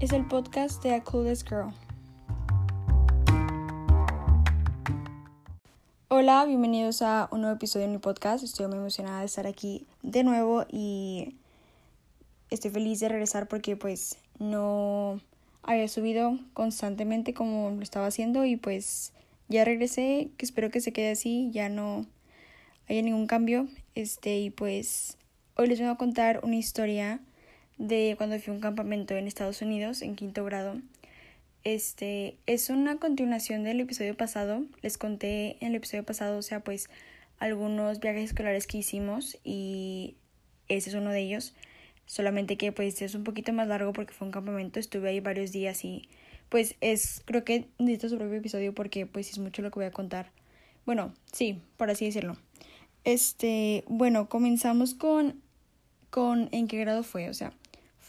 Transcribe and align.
es 0.00 0.12
el 0.12 0.26
podcast 0.26 0.82
de 0.82 0.94
A 0.94 1.04
Clueless 1.04 1.44
Girl. 1.44 1.74
Hola, 6.08 6.46
bienvenidos 6.46 7.02
a 7.02 7.28
un 7.30 7.42
nuevo 7.42 7.56
episodio 7.56 7.86
de 7.86 7.92
mi 7.92 7.98
podcast. 7.98 8.42
Estoy 8.42 8.66
muy 8.68 8.78
emocionada 8.78 9.20
de 9.20 9.26
estar 9.26 9.46
aquí 9.46 9.86
de 10.02 10.24
nuevo 10.24 10.64
y 10.70 11.36
estoy 12.48 12.70
feliz 12.70 13.00
de 13.00 13.10
regresar 13.10 13.46
porque 13.46 13.76
pues 13.76 14.16
no 14.38 15.20
había 15.62 15.86
subido 15.86 16.38
constantemente 16.54 17.34
como 17.34 17.70
lo 17.70 17.82
estaba 17.82 18.06
haciendo 18.06 18.46
y 18.46 18.56
pues 18.56 19.12
ya 19.48 19.66
regresé, 19.66 20.30
que 20.38 20.46
espero 20.46 20.70
que 20.70 20.80
se 20.80 20.94
quede 20.94 21.10
así, 21.10 21.50
ya 21.52 21.68
no 21.68 22.06
haya 22.88 23.02
ningún 23.02 23.26
cambio. 23.26 23.68
Este 23.94 24.38
y 24.38 24.48
pues 24.48 25.18
hoy 25.56 25.66
les 25.66 25.78
voy 25.78 25.90
a 25.90 25.96
contar 25.96 26.40
una 26.42 26.56
historia 26.56 27.20
de 27.80 28.14
cuando 28.18 28.38
fui 28.38 28.52
a 28.52 28.54
un 28.54 28.60
campamento 28.60 29.14
en 29.14 29.26
Estados 29.26 29.62
Unidos 29.62 30.02
en 30.02 30.14
quinto 30.14 30.44
grado. 30.44 30.76
Este 31.64 32.36
es 32.46 32.68
una 32.68 32.98
continuación 32.98 33.64
del 33.64 33.80
episodio 33.80 34.14
pasado. 34.14 34.64
Les 34.82 34.98
conté 34.98 35.56
en 35.60 35.68
el 35.68 35.76
episodio 35.76 36.04
pasado, 36.04 36.38
o 36.38 36.42
sea, 36.42 36.60
pues 36.60 36.90
algunos 37.38 37.98
viajes 37.98 38.30
escolares 38.30 38.66
que 38.66 38.78
hicimos 38.78 39.38
y 39.44 40.14
ese 40.68 40.90
es 40.90 40.94
uno 40.94 41.10
de 41.10 41.20
ellos. 41.20 41.54
Solamente 42.04 42.58
que 42.58 42.70
pues 42.70 43.00
es 43.00 43.14
un 43.14 43.24
poquito 43.24 43.54
más 43.54 43.66
largo 43.66 43.94
porque 43.94 44.12
fue 44.12 44.26
un 44.26 44.32
campamento, 44.32 44.78
estuve 44.78 45.08
ahí 45.08 45.20
varios 45.20 45.50
días 45.50 45.82
y 45.82 46.06
pues 46.50 46.76
es 46.82 47.22
creo 47.24 47.44
que 47.44 47.68
necesito 47.78 48.10
su 48.10 48.18
propio 48.18 48.36
episodio 48.36 48.74
porque 48.74 49.06
pues 49.06 49.30
es 49.30 49.38
mucho 49.38 49.62
lo 49.62 49.70
que 49.70 49.78
voy 49.78 49.86
a 49.86 49.90
contar. 49.90 50.30
Bueno, 50.84 51.14
sí, 51.32 51.62
por 51.78 51.88
así 51.88 52.04
decirlo. 52.04 52.36
Este, 53.04 53.84
bueno, 53.88 54.28
comenzamos 54.28 54.92
con 54.92 55.40
con 56.10 56.48
en 56.52 56.68
qué 56.68 56.76
grado 56.78 57.04
fue, 57.04 57.30
o 57.30 57.34
sea, 57.34 57.52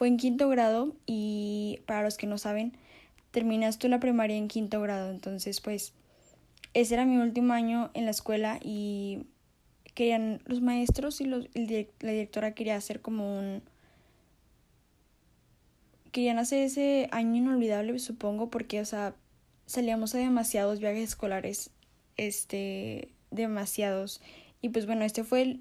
fue 0.02 0.08
en 0.08 0.18
quinto 0.18 0.50
grado 0.50 0.96
y 1.06 1.82
para 1.86 2.02
los 2.02 2.18
que 2.18 2.26
no 2.26 2.40
saben, 2.40 2.76
terminas 3.30 3.78
tú 3.78 3.88
la 3.88 4.00
primaria 4.00 4.36
en 4.36 4.48
quinto 4.48 4.82
grado. 4.82 5.12
Entonces, 5.12 5.62
pues, 5.62 5.94
ese 6.74 6.96
era 6.96 7.06
mi 7.06 7.18
último 7.18 7.54
año 7.54 7.92
en 7.94 8.06
la 8.06 8.10
escuela 8.10 8.58
y 8.64 9.28
querían 9.94 10.42
los 10.46 10.60
maestros 10.60 11.22
y 11.22 11.26
los, 11.26 11.50
la 11.54 12.12
directora 12.14 12.56
quería 12.56 12.78
hacer 12.78 13.02
como 13.02 13.38
un... 13.38 13.62
Querían 16.12 16.40
hacer 16.40 16.64
ese 16.64 17.08
año 17.12 17.36
inolvidable, 17.36 18.00
supongo, 18.00 18.50
porque, 18.50 18.82
o 18.82 18.86
sea, 18.86 19.14
salíamos 19.68 20.16
a 20.16 20.18
demasiados 20.18 20.80
viajes 20.80 21.10
escolares, 21.10 21.70
este, 22.18 23.10
demasiados. 23.30 24.20
Y 24.64 24.70
pues 24.70 24.88
bueno, 24.88 25.06
este 25.06 25.24
fue 25.24 25.44
el, 25.44 25.60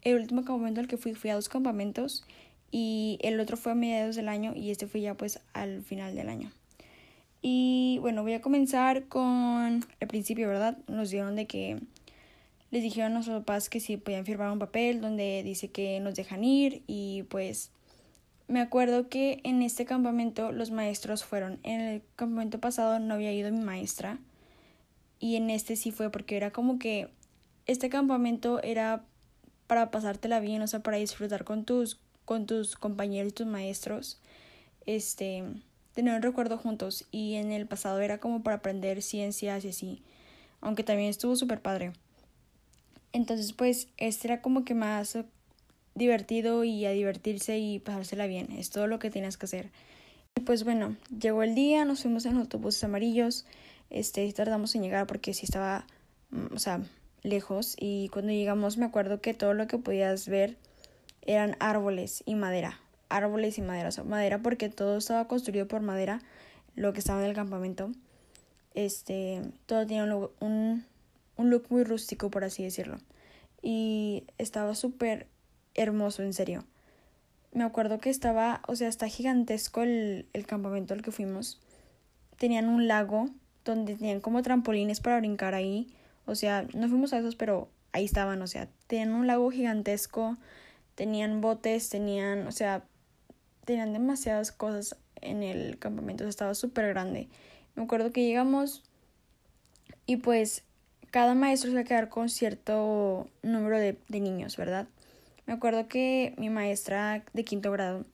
el 0.00 0.16
último 0.16 0.46
campamento 0.46 0.80
al 0.80 0.88
que 0.88 0.96
fui, 0.96 1.12
fui 1.12 1.28
a 1.28 1.34
dos 1.34 1.50
campamentos 1.50 2.24
y 2.72 3.18
el 3.20 3.38
otro 3.38 3.56
fue 3.56 3.72
a 3.72 3.74
mediados 3.76 4.16
del 4.16 4.28
año 4.28 4.54
y 4.56 4.70
este 4.70 4.88
fue 4.88 5.02
ya 5.02 5.14
pues 5.14 5.38
al 5.52 5.82
final 5.82 6.16
del 6.16 6.28
año. 6.28 6.50
Y 7.42 7.98
bueno, 8.00 8.22
voy 8.22 8.32
a 8.32 8.40
comenzar 8.40 9.08
con 9.08 9.84
el 10.00 10.08
principio, 10.08 10.48
¿verdad? 10.48 10.78
Nos 10.88 11.10
dieron 11.10 11.36
de 11.36 11.46
que 11.46 11.78
les 12.70 12.82
dijeron 12.82 13.12
a 13.12 13.14
nuestros 13.16 13.40
papás 13.40 13.68
que 13.68 13.78
si 13.78 13.98
podían 13.98 14.24
firmar 14.24 14.50
un 14.50 14.58
papel 14.58 15.00
donde 15.02 15.42
dice 15.44 15.68
que 15.68 16.00
nos 16.00 16.14
dejan 16.14 16.42
ir 16.42 16.82
y 16.86 17.24
pues 17.24 17.70
me 18.48 18.60
acuerdo 18.60 19.08
que 19.08 19.40
en 19.44 19.60
este 19.60 19.84
campamento 19.84 20.50
los 20.50 20.70
maestros 20.70 21.24
fueron. 21.24 21.58
En 21.64 21.80
el 21.80 22.02
campamento 22.16 22.58
pasado 22.58 22.98
no 22.98 23.14
había 23.14 23.32
ido 23.32 23.52
mi 23.52 23.60
maestra 23.60 24.18
y 25.18 25.36
en 25.36 25.50
este 25.50 25.76
sí 25.76 25.90
fue 25.90 26.10
porque 26.10 26.36
era 26.36 26.52
como 26.52 26.78
que 26.78 27.10
este 27.66 27.90
campamento 27.90 28.62
era 28.62 29.04
para 29.66 29.90
pasártela 29.90 30.40
bien, 30.40 30.62
o 30.62 30.66
sea, 30.66 30.80
para 30.80 30.96
disfrutar 30.96 31.44
con 31.44 31.64
tus 31.64 32.00
con 32.24 32.46
tus 32.46 32.76
compañeros 32.76 33.34
tus 33.34 33.46
maestros, 33.46 34.20
este, 34.86 35.44
tener 35.94 36.14
un 36.14 36.22
recuerdo 36.22 36.58
juntos 36.58 37.04
y 37.10 37.34
en 37.34 37.52
el 37.52 37.66
pasado 37.66 38.00
era 38.00 38.18
como 38.18 38.42
para 38.42 38.56
aprender 38.56 39.02
ciencias 39.02 39.64
y 39.64 39.68
así, 39.68 40.02
aunque 40.60 40.84
también 40.84 41.10
estuvo 41.10 41.36
súper 41.36 41.60
padre. 41.60 41.92
Entonces, 43.12 43.52
pues, 43.52 43.88
este 43.98 44.28
era 44.28 44.40
como 44.40 44.64
que 44.64 44.74
más 44.74 45.18
divertido 45.94 46.64
y 46.64 46.86
a 46.86 46.90
divertirse 46.90 47.58
y 47.58 47.78
pasársela 47.78 48.26
bien, 48.26 48.50
es 48.52 48.70
todo 48.70 48.86
lo 48.86 48.98
que 48.98 49.10
tienes 49.10 49.36
que 49.36 49.46
hacer. 49.46 49.70
Y 50.34 50.40
pues 50.40 50.64
bueno, 50.64 50.96
llegó 51.16 51.42
el 51.42 51.54
día, 51.54 51.84
nos 51.84 52.02
fuimos 52.02 52.24
en 52.24 52.36
autobuses 52.36 52.82
amarillos, 52.84 53.44
este, 53.90 54.30
tardamos 54.32 54.74
en 54.74 54.82
llegar 54.82 55.06
porque 55.06 55.34
sí 55.34 55.44
estaba, 55.44 55.86
mm, 56.30 56.54
o 56.54 56.58
sea, 56.58 56.80
lejos 57.22 57.76
y 57.78 58.08
cuando 58.08 58.32
llegamos 58.32 58.78
me 58.78 58.86
acuerdo 58.86 59.20
que 59.20 59.34
todo 59.34 59.54
lo 59.54 59.66
que 59.66 59.78
podías 59.78 60.26
ver 60.28 60.56
eran 61.22 61.56
árboles 61.60 62.22
y 62.26 62.34
madera, 62.34 62.80
árboles 63.08 63.58
y 63.58 63.62
madera, 63.62 63.90
madera 64.04 64.38
porque 64.42 64.68
todo 64.68 64.98
estaba 64.98 65.28
construido 65.28 65.68
por 65.68 65.80
madera, 65.80 66.20
lo 66.74 66.92
que 66.92 67.00
estaba 67.00 67.22
en 67.22 67.30
el 67.30 67.34
campamento. 67.34 67.92
Este, 68.74 69.42
todo 69.66 69.86
tenía 69.86 70.04
un, 70.04 70.30
un, 70.40 70.84
un 71.36 71.50
look 71.50 71.66
muy 71.68 71.84
rústico, 71.84 72.30
por 72.30 72.44
así 72.44 72.62
decirlo. 72.62 72.98
Y 73.60 74.24
estaba 74.38 74.74
súper 74.74 75.28
hermoso, 75.74 76.22
en 76.22 76.32
serio. 76.32 76.64
Me 77.52 77.64
acuerdo 77.64 77.98
que 77.98 78.10
estaba, 78.10 78.62
o 78.66 78.76
sea, 78.76 78.88
está 78.88 79.08
gigantesco 79.08 79.82
el, 79.82 80.26
el 80.32 80.46
campamento 80.46 80.94
al 80.94 81.02
que 81.02 81.12
fuimos. 81.12 81.60
Tenían 82.38 82.68
un 82.68 82.88
lago 82.88 83.28
donde 83.64 83.94
tenían 83.94 84.20
como 84.20 84.42
trampolines 84.42 85.00
para 85.00 85.18
brincar 85.18 85.54
ahí. 85.54 85.94
O 86.24 86.34
sea, 86.34 86.66
no 86.74 86.88
fuimos 86.88 87.12
a 87.12 87.18
esos, 87.18 87.36
pero 87.36 87.68
ahí 87.92 88.04
estaban, 88.04 88.40
o 88.42 88.46
sea, 88.46 88.68
tenían 88.86 89.12
un 89.12 89.26
lago 89.26 89.50
gigantesco 89.50 90.38
tenían 90.94 91.40
botes, 91.40 91.88
tenían, 91.88 92.46
o 92.46 92.52
sea, 92.52 92.84
tenían 93.64 93.92
demasiadas 93.92 94.52
cosas 94.52 94.96
en 95.20 95.42
el 95.42 95.78
campamento, 95.78 96.26
estaba 96.26 96.54
súper 96.54 96.88
grande. 96.88 97.28
Me 97.74 97.82
acuerdo 97.82 98.12
que 98.12 98.24
llegamos 98.24 98.82
y 100.06 100.16
pues 100.16 100.64
cada 101.10 101.34
maestro 101.34 101.70
se 101.70 101.76
va 101.76 101.82
a 101.82 101.84
quedar 101.84 102.08
con 102.08 102.28
cierto 102.28 103.28
número 103.42 103.78
de, 103.78 103.96
de 104.08 104.20
niños, 104.20 104.56
¿verdad? 104.56 104.86
Me 105.46 105.54
acuerdo 105.54 105.88
que 105.88 106.34
mi 106.38 106.50
maestra 106.50 107.24
de 107.32 107.44
quinto 107.44 107.70
grado 107.70 108.04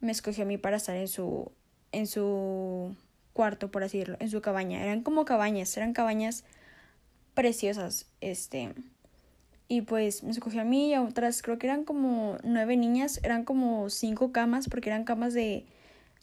me 0.00 0.12
escogió 0.12 0.44
a 0.44 0.46
mí 0.46 0.58
para 0.58 0.76
estar 0.76 0.96
en 0.96 1.08
su, 1.08 1.50
en 1.92 2.06
su 2.06 2.94
cuarto, 3.32 3.70
por 3.70 3.84
así 3.84 3.98
decirlo, 3.98 4.16
en 4.20 4.30
su 4.30 4.40
cabaña. 4.40 4.82
Eran 4.82 5.02
como 5.02 5.24
cabañas, 5.24 5.76
eran 5.76 5.92
cabañas 5.92 6.44
preciosas, 7.34 8.06
este, 8.20 8.74
y 9.68 9.82
pues 9.82 10.22
me 10.22 10.30
escogió 10.30 10.60
a 10.60 10.64
mí 10.64 10.90
y 10.90 10.94
a 10.94 11.02
otras, 11.02 11.42
creo 11.42 11.58
que 11.58 11.66
eran 11.66 11.84
como 11.84 12.36
nueve 12.42 12.76
niñas, 12.76 13.20
eran 13.22 13.44
como 13.44 13.88
cinco 13.90 14.32
camas, 14.32 14.68
porque 14.68 14.90
eran 14.90 15.04
camas 15.04 15.34
de 15.34 15.64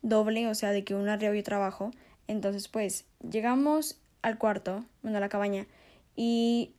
doble, 0.01 0.47
o 0.47 0.55
sea, 0.55 0.71
de 0.71 0.83
que 0.83 0.95
una 0.95 1.13
arriba 1.13 1.35
y 1.35 1.39
otra 1.39 1.57
abajo. 1.57 1.91
Entonces, 2.27 2.67
pues 2.67 3.05
llegamos 3.27 3.99
al 4.21 4.37
cuarto, 4.37 4.85
bueno, 5.01 5.17
a 5.17 5.21
la 5.21 5.29
cabaña, 5.29 5.65
y 6.15 6.73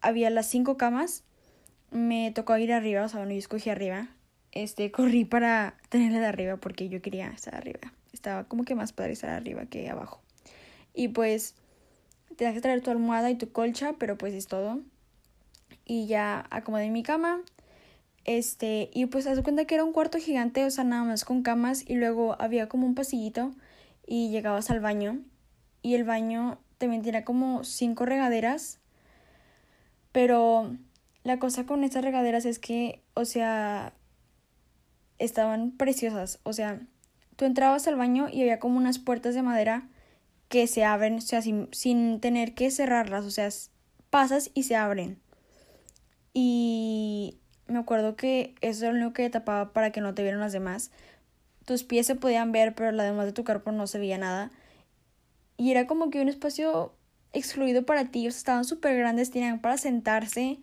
había 0.00 0.30
las 0.30 0.46
cinco 0.46 0.76
camas. 0.76 1.24
Me 1.90 2.32
tocó 2.32 2.56
ir 2.56 2.72
arriba, 2.72 3.04
o 3.04 3.08
sea, 3.08 3.20
bueno, 3.20 3.32
yo 3.32 3.38
escogí 3.38 3.70
arriba. 3.70 4.08
Este, 4.50 4.90
corrí 4.90 5.24
para 5.24 5.76
tenerla 5.88 6.20
de 6.20 6.26
arriba 6.26 6.56
porque 6.56 6.88
yo 6.88 7.00
quería 7.00 7.28
estar 7.28 7.54
arriba. 7.54 7.92
Estaba 8.12 8.44
como 8.44 8.64
que 8.64 8.74
más 8.74 8.92
padre 8.92 9.12
estar 9.12 9.30
arriba 9.30 9.66
que 9.66 9.88
abajo. 9.88 10.20
Y 10.94 11.08
pues, 11.08 11.54
tenías 12.36 12.54
que 12.54 12.60
traer 12.60 12.82
tu 12.82 12.90
almohada 12.90 13.30
y 13.30 13.36
tu 13.36 13.52
colcha, 13.52 13.94
pero 13.98 14.18
pues 14.18 14.34
es 14.34 14.46
todo 14.46 14.80
y 15.84 16.06
ya 16.06 16.46
acomodé 16.50 16.90
mi 16.90 17.02
cama. 17.02 17.40
Este, 18.24 18.90
y 18.94 19.06
pues 19.06 19.26
haz 19.26 19.40
cuenta 19.42 19.64
que 19.64 19.74
era 19.74 19.84
un 19.84 19.92
cuarto 19.92 20.18
gigante, 20.18 20.64
o 20.64 20.70
sea, 20.70 20.84
nada 20.84 21.02
más 21.04 21.24
con 21.24 21.42
camas 21.42 21.84
y 21.88 21.96
luego 21.96 22.36
había 22.40 22.68
como 22.68 22.86
un 22.86 22.94
pasillito 22.94 23.52
y 24.06 24.30
llegabas 24.30 24.70
al 24.70 24.80
baño 24.80 25.18
y 25.82 25.94
el 25.94 26.04
baño 26.04 26.58
también 26.78 27.02
tenía 27.02 27.24
como 27.24 27.64
cinco 27.64 28.06
regaderas. 28.06 28.78
Pero 30.12 30.76
la 31.24 31.38
cosa 31.38 31.66
con 31.66 31.84
estas 31.84 32.04
regaderas 32.04 32.44
es 32.44 32.58
que, 32.58 33.02
o 33.14 33.24
sea, 33.24 33.94
estaban 35.18 35.72
preciosas, 35.72 36.40
o 36.42 36.52
sea, 36.52 36.80
tú 37.36 37.44
entrabas 37.44 37.86
al 37.86 37.96
baño 37.96 38.28
y 38.30 38.42
había 38.42 38.60
como 38.60 38.76
unas 38.76 38.98
puertas 38.98 39.34
de 39.34 39.42
madera 39.42 39.88
que 40.48 40.66
se 40.66 40.84
abren, 40.84 41.16
o 41.16 41.20
sea, 41.20 41.40
sin, 41.40 41.68
sin 41.72 42.20
tener 42.20 42.54
que 42.54 42.70
cerrarlas, 42.70 43.24
o 43.24 43.30
sea, 43.30 43.48
pasas 44.10 44.50
y 44.52 44.64
se 44.64 44.76
abren. 44.76 45.21
Y 46.34 47.38
me 47.66 47.78
acuerdo 47.78 48.16
que 48.16 48.54
eso 48.60 48.84
era 48.84 48.92
lo 48.92 49.00
único 49.00 49.14
que 49.14 49.30
tapaba 49.30 49.72
para 49.72 49.90
que 49.90 50.00
no 50.00 50.14
te 50.14 50.22
vieran 50.22 50.40
las 50.40 50.52
demás. 50.52 50.90
Tus 51.64 51.84
pies 51.84 52.06
se 52.06 52.14
podían 52.14 52.52
ver, 52.52 52.74
pero 52.74 52.92
la 52.92 53.04
demás 53.04 53.26
de 53.26 53.32
tu 53.32 53.44
cuerpo 53.44 53.72
no 53.72 53.86
se 53.86 53.98
veía 53.98 54.18
nada. 54.18 54.50
Y 55.56 55.70
era 55.70 55.86
como 55.86 56.10
que 56.10 56.20
un 56.20 56.28
espacio 56.28 56.94
excluido 57.32 57.84
para 57.84 58.10
ti. 58.10 58.26
O 58.26 58.30
estaban 58.30 58.64
súper 58.64 58.96
grandes, 58.96 59.30
tenían 59.30 59.60
para 59.60 59.78
sentarse. 59.78 60.58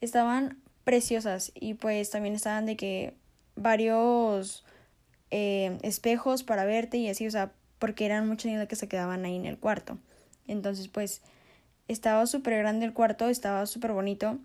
Estaban 0.00 0.58
preciosas. 0.84 1.52
Y 1.54 1.74
pues 1.74 2.10
también 2.10 2.34
estaban 2.34 2.66
de 2.66 2.76
que 2.76 3.14
varios 3.56 4.64
eh, 5.30 5.78
espejos 5.82 6.42
para 6.42 6.64
verte 6.64 6.96
y 6.98 7.08
así, 7.08 7.26
o 7.26 7.30
sea, 7.30 7.52
porque 7.78 8.06
eran 8.06 8.28
muchos 8.28 8.46
niños 8.46 8.66
que 8.68 8.76
se 8.76 8.88
quedaban 8.88 9.24
ahí 9.24 9.36
en 9.36 9.46
el 9.46 9.58
cuarto. 9.58 9.98
Entonces, 10.46 10.88
pues, 10.88 11.22
estaba 11.88 12.26
súper 12.26 12.58
grande 12.58 12.86
el 12.86 12.92
cuarto, 12.92 13.28
estaba 13.28 13.66
súper 13.66 13.92
bonito. 13.92 14.38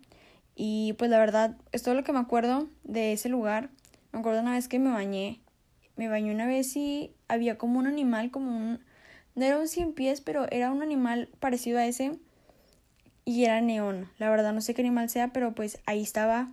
Y 0.62 0.92
pues 0.98 1.10
la 1.10 1.20
verdad, 1.20 1.56
es 1.72 1.84
todo 1.84 1.96
lo 1.96 2.04
que 2.04 2.12
me 2.12 2.20
acuerdo 2.20 2.68
de 2.84 3.14
ese 3.14 3.30
lugar. 3.30 3.70
Me 4.12 4.20
acuerdo 4.20 4.42
una 4.42 4.56
vez 4.56 4.68
que 4.68 4.78
me 4.78 4.92
bañé. 4.92 5.40
Me 5.96 6.10
bañé 6.10 6.34
una 6.34 6.48
vez 6.48 6.76
y 6.76 7.14
había 7.30 7.58
como 7.58 7.80
un 7.80 7.88
animal, 7.88 8.30
como 8.30 8.52
un... 8.52 8.82
No 9.36 9.46
era 9.46 9.58
un 9.58 9.70
cien 9.70 9.94
pies, 9.94 10.20
pero 10.20 10.52
era 10.52 10.70
un 10.70 10.82
animal 10.82 11.30
parecido 11.40 11.80
a 11.80 11.86
ese 11.86 12.20
y 13.24 13.46
era 13.46 13.62
neón. 13.62 14.10
La 14.18 14.30
verdad 14.30 14.52
no 14.52 14.60
sé 14.60 14.74
qué 14.74 14.82
animal 14.82 15.10
sea, 15.10 15.32
pero 15.32 15.56
pues 15.56 15.80
ahí 15.86 16.02
estaba 16.02 16.52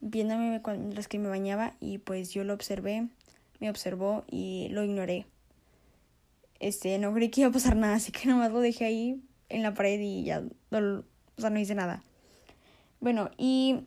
viéndome 0.00 0.62
las 0.94 1.06
que 1.06 1.18
me 1.18 1.28
bañaba 1.28 1.74
y 1.78 1.98
pues 1.98 2.30
yo 2.30 2.42
lo 2.42 2.54
observé, 2.54 3.06
me 3.60 3.68
observó 3.68 4.24
y 4.30 4.68
lo 4.70 4.82
ignoré. 4.82 5.26
Este, 6.58 6.98
no 6.98 7.12
creí 7.12 7.28
que 7.28 7.42
iba 7.42 7.50
a 7.50 7.52
pasar 7.52 7.76
nada, 7.76 7.96
así 7.96 8.12
que 8.12 8.28
nomás 8.30 8.50
lo 8.50 8.60
dejé 8.60 8.86
ahí 8.86 9.20
en 9.50 9.62
la 9.62 9.74
pared 9.74 10.00
y 10.00 10.24
ya, 10.24 10.42
o 10.70 11.02
sea, 11.36 11.50
no 11.50 11.58
hice 11.58 11.74
nada. 11.74 12.02
Bueno, 13.00 13.30
y 13.36 13.80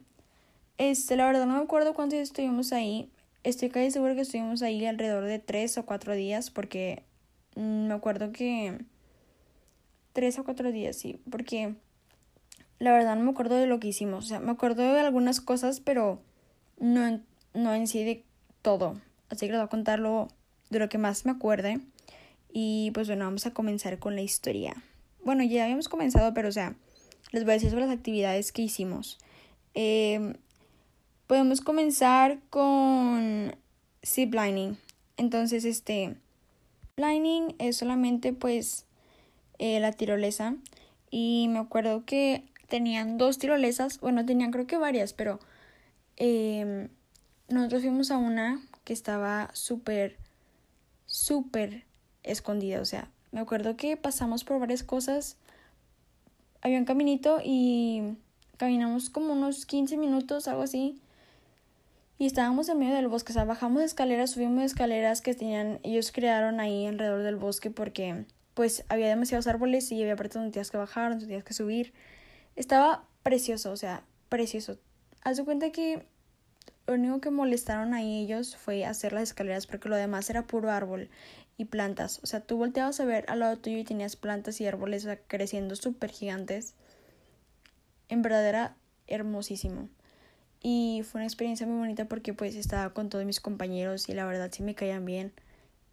este, 0.77 1.15
la 1.17 1.25
verdad 1.25 1.45
no 1.45 1.57
me 1.57 1.63
acuerdo 1.63 1.93
cuántos 1.93 2.17
días 2.17 2.29
estuvimos 2.29 2.71
ahí. 2.73 3.11
Estoy 3.43 3.69
casi 3.69 3.91
seguro 3.91 4.15
que 4.15 4.21
estuvimos 4.21 4.61
ahí 4.61 4.85
alrededor 4.85 5.25
de 5.25 5.39
tres 5.39 5.77
o 5.77 5.85
cuatro 5.85 6.13
días 6.13 6.51
porque 6.51 7.03
mm, 7.55 7.87
me 7.87 7.93
acuerdo 7.93 8.31
que 8.31 8.79
tres 10.13 10.39
o 10.39 10.43
cuatro 10.43 10.71
días, 10.71 10.97
sí, 10.97 11.21
porque 11.29 11.75
la 12.79 12.91
verdad 12.91 13.15
no 13.15 13.23
me 13.23 13.31
acuerdo 13.31 13.55
de 13.55 13.67
lo 13.67 13.79
que 13.79 13.89
hicimos. 13.89 14.25
O 14.25 14.27
sea, 14.27 14.39
me 14.39 14.51
acuerdo 14.51 14.81
de 14.81 14.99
algunas 14.99 15.41
cosas, 15.41 15.79
pero 15.79 16.21
no, 16.79 17.21
no 17.53 17.73
en 17.73 17.87
sí 17.87 18.03
de 18.03 18.23
todo. 18.61 18.99
Así 19.29 19.45
que 19.45 19.51
les 19.51 19.59
voy 19.59 19.65
a 19.65 19.69
contar 19.69 19.99
lo, 19.99 20.29
de 20.69 20.79
lo 20.79 20.89
que 20.89 20.97
más 20.97 21.25
me 21.25 21.31
acuerde. 21.31 21.79
Y 22.51 22.91
pues 22.91 23.07
bueno, 23.07 23.25
vamos 23.25 23.45
a 23.45 23.53
comenzar 23.53 23.99
con 23.99 24.15
la 24.15 24.21
historia. 24.21 24.75
Bueno, 25.23 25.43
ya 25.43 25.65
habíamos 25.65 25.89
comenzado, 25.89 26.33
pero 26.33 26.49
o 26.49 26.51
sea, 26.51 26.75
les 27.31 27.43
voy 27.43 27.51
a 27.51 27.53
decir 27.55 27.69
sobre 27.69 27.85
las 27.85 27.95
actividades 27.95 28.51
que 28.51 28.61
hicimos. 28.61 29.17
Em, 29.73 30.33
podemos 31.27 31.61
comenzar 31.61 32.39
con 32.49 33.55
ziplining. 34.03 34.77
Entonces, 35.17 35.65
este, 35.65 36.15
ziplining 36.95 37.55
es 37.59 37.77
solamente 37.77 38.33
pues 38.33 38.85
eh, 39.57 39.79
la 39.79 39.91
tirolesa. 39.91 40.55
Y 41.11 41.47
me 41.49 41.59
acuerdo 41.59 42.05
que 42.05 42.45
tenían 42.67 43.17
dos 43.17 43.37
tirolesas, 43.37 43.99
bueno, 43.99 44.25
tenían 44.25 44.51
creo 44.51 44.67
que 44.67 44.77
varias, 44.77 45.13
pero 45.13 45.39
eh, 46.17 46.87
nosotros 47.49 47.81
fuimos 47.81 48.11
a 48.11 48.17
una 48.17 48.61
que 48.83 48.93
estaba 48.93 49.49
súper, 49.53 50.17
súper 51.05 51.83
escondida, 52.23 52.79
o 52.79 52.85
sea, 52.85 53.09
me 53.31 53.39
acuerdo 53.39 53.75
que 53.75 53.97
pasamos 53.97 54.43
por 54.43 54.59
varias 54.59 54.83
cosas, 54.83 55.37
había 56.61 56.77
un 56.77 56.85
caminito 56.85 57.39
y 57.43 58.17
caminamos 58.57 59.09
como 59.09 59.33
unos 59.33 59.65
15 59.65 59.97
minutos, 59.97 60.47
algo 60.47 60.63
así, 60.63 61.01
y 62.17 62.25
estábamos 62.25 62.67
en 62.67 62.77
medio 62.77 62.95
del 62.95 63.07
bosque, 63.07 63.31
o 63.31 63.33
sea, 63.33 63.45
bajamos 63.45 63.81
escaleras, 63.81 64.31
subimos 64.31 64.65
escaleras 64.65 65.21
que 65.21 65.33
tenían, 65.33 65.79
ellos 65.83 66.11
crearon 66.11 66.59
ahí 66.59 66.85
alrededor 66.85 67.23
del 67.23 67.37
bosque 67.37 67.71
porque 67.71 68.25
pues 68.55 68.83
había 68.89 69.07
demasiados 69.07 69.47
árboles 69.47 69.89
y 69.93 70.01
había 70.01 70.17
partes 70.17 70.33
donde 70.35 70.51
tenías 70.51 70.69
que 70.69 70.75
bajar, 70.75 71.11
donde 71.11 71.27
tenías 71.27 71.45
que 71.45 71.53
subir. 71.53 71.93
Estaba 72.57 73.05
precioso, 73.23 73.71
o 73.71 73.77
sea, 73.77 74.03
precioso. 74.27 74.77
Haz 75.23 75.37
de 75.37 75.45
cuenta 75.45 75.71
que 75.71 76.05
lo 76.87 76.95
único 76.95 77.21
que 77.21 77.29
molestaron 77.29 77.93
ahí 77.93 78.23
ellos 78.25 78.57
fue 78.57 78.83
hacer 78.83 79.13
las 79.13 79.23
escaleras 79.23 79.65
porque 79.65 79.87
lo 79.87 79.95
demás 79.95 80.29
era 80.29 80.45
puro 80.45 80.69
árbol 80.69 81.09
y 81.59 81.65
plantas. 81.65 82.21
O 82.23 82.25
sea, 82.25 82.39
tú 82.39 82.55
volteabas 82.55 83.01
a 83.01 83.05
ver 83.05 83.25
al 83.27 83.39
lado 83.39 83.57
tuyo 83.57 83.77
y 83.77 83.83
tenías 83.83 84.15
plantas 84.15 84.61
y 84.61 84.65
árboles 84.65 85.05
creciendo 85.27 85.75
súper 85.75 86.09
gigantes. 86.09 86.73
En 88.07 88.21
verdad 88.21 88.47
era 88.47 88.77
hermosísimo. 89.07 89.89
Y 90.63 91.01
fue 91.03 91.19
una 91.19 91.25
experiencia 91.25 91.67
muy 91.67 91.77
bonita 91.77 92.05
porque 92.05 92.33
pues 92.33 92.55
estaba 92.55 92.93
con 92.93 93.09
todos 93.09 93.25
mis 93.25 93.41
compañeros 93.41 94.07
y 94.07 94.13
la 94.13 94.25
verdad 94.25 94.49
sí 94.53 94.63
me 94.63 94.73
caían 94.73 95.03
bien. 95.03 95.33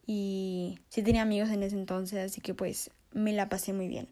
Y 0.06 0.78
sí 0.88 1.02
tenía 1.02 1.22
amigos 1.22 1.50
en 1.50 1.64
ese 1.64 1.74
entonces, 1.74 2.30
así 2.30 2.40
que 2.40 2.54
pues 2.54 2.92
me 3.12 3.32
la 3.32 3.48
pasé 3.48 3.72
muy 3.72 3.88
bien. 3.88 4.06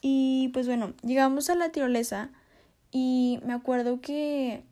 Y 0.00 0.48
pues 0.54 0.66
bueno, 0.66 0.94
llegamos 1.02 1.50
a 1.50 1.54
la 1.54 1.68
tirolesa 1.68 2.30
y 2.90 3.40
me 3.44 3.52
acuerdo 3.52 4.00
que 4.00 4.62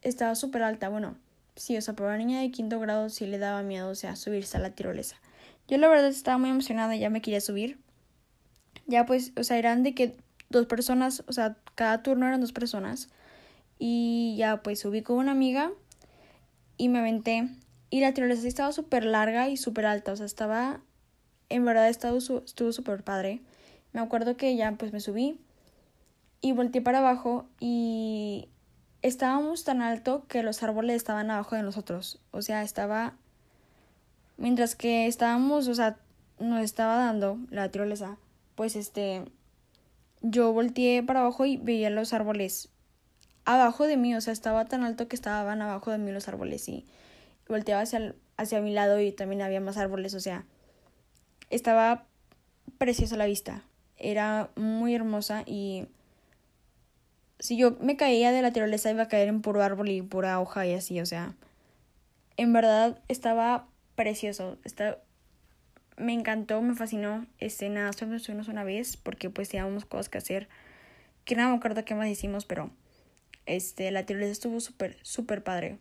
estaba 0.00 0.34
súper 0.34 0.62
alta. 0.62 0.88
Bueno, 0.88 1.18
sí, 1.56 1.76
o 1.76 1.82
sea, 1.82 1.92
para 1.94 2.08
una 2.08 2.18
niña 2.24 2.40
de 2.40 2.50
quinto 2.50 2.80
grado 2.80 3.10
sí 3.10 3.26
le 3.26 3.36
daba 3.36 3.62
miedo, 3.62 3.90
o 3.90 3.94
sea, 3.94 4.16
subirse 4.16 4.56
a 4.56 4.60
la 4.60 4.70
tirolesa. 4.70 5.20
Yo 5.72 5.78
la 5.78 5.88
verdad 5.88 6.08
estaba 6.08 6.36
muy 6.36 6.50
emocionada, 6.50 6.94
ya 6.96 7.08
me 7.08 7.22
quería 7.22 7.40
subir. 7.40 7.78
Ya 8.86 9.06
pues, 9.06 9.32
o 9.38 9.42
sea, 9.42 9.56
eran 9.56 9.82
de 9.82 9.94
que 9.94 10.14
dos 10.50 10.66
personas, 10.66 11.24
o 11.28 11.32
sea, 11.32 11.56
cada 11.74 12.02
turno 12.02 12.26
eran 12.26 12.42
dos 12.42 12.52
personas. 12.52 13.08
Y 13.78 14.34
ya 14.36 14.62
pues 14.62 14.80
subí 14.80 15.00
con 15.00 15.16
una 15.16 15.32
amiga 15.32 15.72
y 16.76 16.90
me 16.90 16.98
aventé. 16.98 17.48
Y 17.88 18.00
la 18.00 18.12
tirolesa 18.12 18.46
estaba 18.46 18.70
súper 18.72 19.06
larga 19.06 19.48
y 19.48 19.56
súper 19.56 19.86
alta, 19.86 20.12
o 20.12 20.16
sea, 20.16 20.26
estaba, 20.26 20.82
en 21.48 21.64
verdad 21.64 21.88
estuvo 21.88 22.20
súper 22.20 23.02
padre. 23.02 23.40
Me 23.94 24.02
acuerdo 24.02 24.36
que 24.36 24.54
ya 24.56 24.72
pues 24.72 24.92
me 24.92 25.00
subí 25.00 25.40
y 26.42 26.52
volteé 26.52 26.82
para 26.82 26.98
abajo 26.98 27.46
y 27.60 28.50
estábamos 29.00 29.64
tan 29.64 29.80
alto 29.80 30.26
que 30.28 30.42
los 30.42 30.62
árboles 30.62 30.96
estaban 30.96 31.30
abajo 31.30 31.56
de 31.56 31.62
nosotros. 31.62 32.20
O 32.30 32.42
sea, 32.42 32.62
estaba... 32.62 33.14
Mientras 34.42 34.74
que 34.76 35.06
estábamos, 35.06 35.68
o 35.68 35.74
sea, 35.74 35.96
nos 36.38 36.60
estaba 36.62 36.96
dando 36.96 37.38
la 37.48 37.70
tirolesa, 37.70 38.18
pues 38.54 38.76
este... 38.76 39.24
Yo 40.20 40.52
volteé 40.52 41.02
para 41.02 41.20
abajo 41.20 41.46
y 41.46 41.56
veía 41.56 41.90
los 41.90 42.12
árboles 42.12 42.68
abajo 43.44 43.86
de 43.88 43.96
mí, 43.96 44.14
o 44.14 44.20
sea, 44.20 44.32
estaba 44.32 44.66
tan 44.66 44.84
alto 44.84 45.08
que 45.08 45.16
estaban 45.16 45.62
abajo 45.62 45.90
de 45.90 45.98
mí 45.98 46.12
los 46.12 46.28
árboles 46.28 46.68
y 46.68 46.84
volteaba 47.48 47.80
hacia, 47.80 48.14
hacia 48.36 48.60
mi 48.60 48.72
lado 48.72 49.00
y 49.00 49.10
también 49.10 49.42
había 49.42 49.60
más 49.60 49.78
árboles, 49.78 50.14
o 50.14 50.20
sea, 50.20 50.44
estaba 51.50 52.04
preciosa 52.78 53.16
la 53.16 53.26
vista 53.26 53.64
era 54.02 54.50
muy 54.56 54.94
hermosa 54.94 55.44
y 55.46 55.86
si 57.38 57.56
yo 57.56 57.76
me 57.80 57.96
caía 57.96 58.32
de 58.32 58.42
la 58.42 58.52
tirolesa 58.52 58.90
iba 58.90 59.04
a 59.04 59.08
caer 59.08 59.28
en 59.28 59.40
puro 59.40 59.62
árbol 59.62 59.88
y 59.88 60.02
pura 60.02 60.40
hoja 60.40 60.66
y 60.66 60.74
así, 60.74 61.00
o 61.00 61.06
sea, 61.06 61.34
en 62.36 62.52
verdad 62.52 62.98
estaba 63.08 63.68
precioso, 64.02 64.58
está 64.64 64.98
me 65.96 66.12
encantó, 66.12 66.60
me 66.60 66.74
fascinó, 66.74 67.24
este, 67.38 67.68
nada, 67.68 67.92
solo 67.92 68.16
estuvimos 68.16 68.48
una 68.48 68.64
vez 68.64 68.96
porque 68.96 69.30
pues 69.30 69.48
teníamos 69.48 69.84
cosas 69.84 70.08
que 70.08 70.18
hacer, 70.18 70.48
que 71.24 71.36
no 71.36 71.48
me 71.48 71.56
acuerdo 71.56 71.84
qué 71.84 71.94
más 71.94 72.08
hicimos, 72.08 72.44
pero 72.44 72.70
este, 73.46 73.92
la 73.92 74.04
tirolesa 74.04 74.32
estuvo 74.32 74.58
súper, 74.58 74.98
súper 75.02 75.44
padre. 75.44 75.78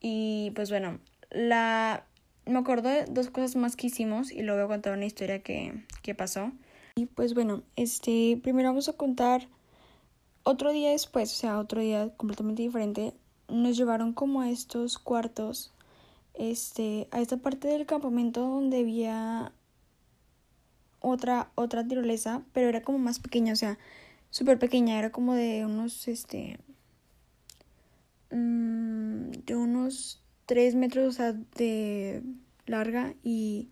Y 0.00 0.52
pues 0.54 0.68
bueno, 0.68 0.98
la, 1.30 2.04
me 2.44 2.58
acuerdo 2.58 2.90
de 2.90 3.06
dos 3.06 3.30
cosas 3.30 3.56
más 3.56 3.76
que 3.76 3.86
hicimos 3.86 4.30
y 4.30 4.42
luego 4.42 4.60
voy 4.60 4.64
a 4.66 4.74
contar 4.74 4.92
una 4.92 5.06
historia 5.06 5.38
que, 5.38 5.72
que 6.02 6.14
pasó. 6.14 6.52
Y 6.96 7.06
pues 7.06 7.32
bueno, 7.32 7.62
este, 7.76 8.38
primero 8.42 8.68
vamos 8.68 8.90
a 8.90 8.92
contar 8.92 9.48
otro 10.42 10.72
día 10.72 10.90
después, 10.90 11.32
o 11.32 11.36
sea, 11.36 11.58
otro 11.58 11.80
día 11.80 12.10
completamente 12.18 12.62
diferente. 12.62 13.14
Nos 13.48 13.78
llevaron 13.78 14.12
como 14.12 14.42
a 14.42 14.50
estos 14.50 14.98
cuartos, 14.98 15.73
este, 16.34 17.08
a 17.10 17.20
esta 17.20 17.36
parte 17.38 17.68
del 17.68 17.86
campamento 17.86 18.40
donde 18.40 18.80
había 18.80 19.52
otra, 21.00 21.50
otra 21.54 21.86
tirolesa, 21.86 22.42
pero 22.52 22.68
era 22.68 22.82
como 22.82 22.98
más 22.98 23.18
pequeña, 23.18 23.52
o 23.52 23.56
sea, 23.56 23.78
súper 24.30 24.58
pequeña, 24.58 24.98
era 24.98 25.10
como 25.10 25.34
de 25.34 25.64
unos, 25.64 26.08
este, 26.08 26.58
mm, 28.30 29.30
de 29.46 29.56
unos 29.56 30.22
tres 30.46 30.74
metros, 30.74 31.06
o 31.08 31.12
sea, 31.12 31.32
de 31.32 32.22
larga 32.66 33.14
y 33.22 33.68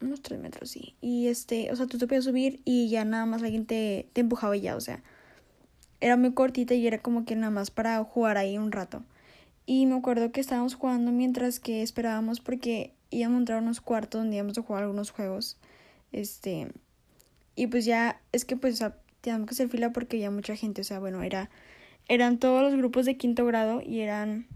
unos 0.00 0.22
3 0.22 0.40
metros, 0.40 0.70
sí. 0.70 0.94
Y 1.00 1.28
este, 1.28 1.72
o 1.72 1.76
sea, 1.76 1.86
tú 1.86 1.98
te 1.98 2.06
podías 2.06 2.24
subir 2.24 2.60
y 2.64 2.88
ya 2.88 3.04
nada 3.04 3.26
más 3.26 3.42
alguien 3.42 3.66
te, 3.66 4.08
te 4.12 4.20
empujaba 4.20 4.56
y 4.56 4.60
ya, 4.62 4.76
o 4.76 4.80
sea, 4.80 5.02
era 6.00 6.16
muy 6.16 6.32
cortita 6.32 6.74
y 6.74 6.86
era 6.86 7.00
como 7.02 7.24
que 7.24 7.34
nada 7.36 7.50
más 7.50 7.70
para 7.70 8.02
jugar 8.04 8.36
ahí 8.36 8.58
un 8.58 8.72
rato. 8.72 9.02
Y 9.70 9.84
me 9.84 9.96
acuerdo 9.96 10.32
que 10.32 10.40
estábamos 10.40 10.76
jugando 10.76 11.12
mientras 11.12 11.60
que 11.60 11.82
esperábamos 11.82 12.40
porque 12.40 12.94
íbamos 13.10 13.36
a 13.36 13.38
entrar 13.40 13.58
a 13.58 13.60
unos 13.60 13.82
cuartos 13.82 14.22
donde 14.22 14.36
íbamos 14.36 14.56
a 14.56 14.62
jugar 14.62 14.84
algunos 14.84 15.10
juegos. 15.10 15.58
Este, 16.10 16.68
y 17.54 17.66
pues 17.66 17.84
ya, 17.84 18.18
es 18.32 18.46
que 18.46 18.56
pues, 18.56 18.72
o 18.72 18.76
sea, 18.78 18.96
teníamos 19.20 19.46
que 19.46 19.52
hacer 19.52 19.68
fila 19.68 19.92
porque 19.92 20.16
había 20.16 20.30
mucha 20.30 20.56
gente, 20.56 20.80
o 20.80 20.84
sea, 20.84 21.00
bueno, 21.00 21.22
era, 21.22 21.50
eran 22.08 22.38
todos 22.38 22.62
los 22.62 22.74
grupos 22.78 23.04
de 23.04 23.18
quinto 23.18 23.44
grado 23.44 23.82
y 23.84 24.00
eran 24.00 24.46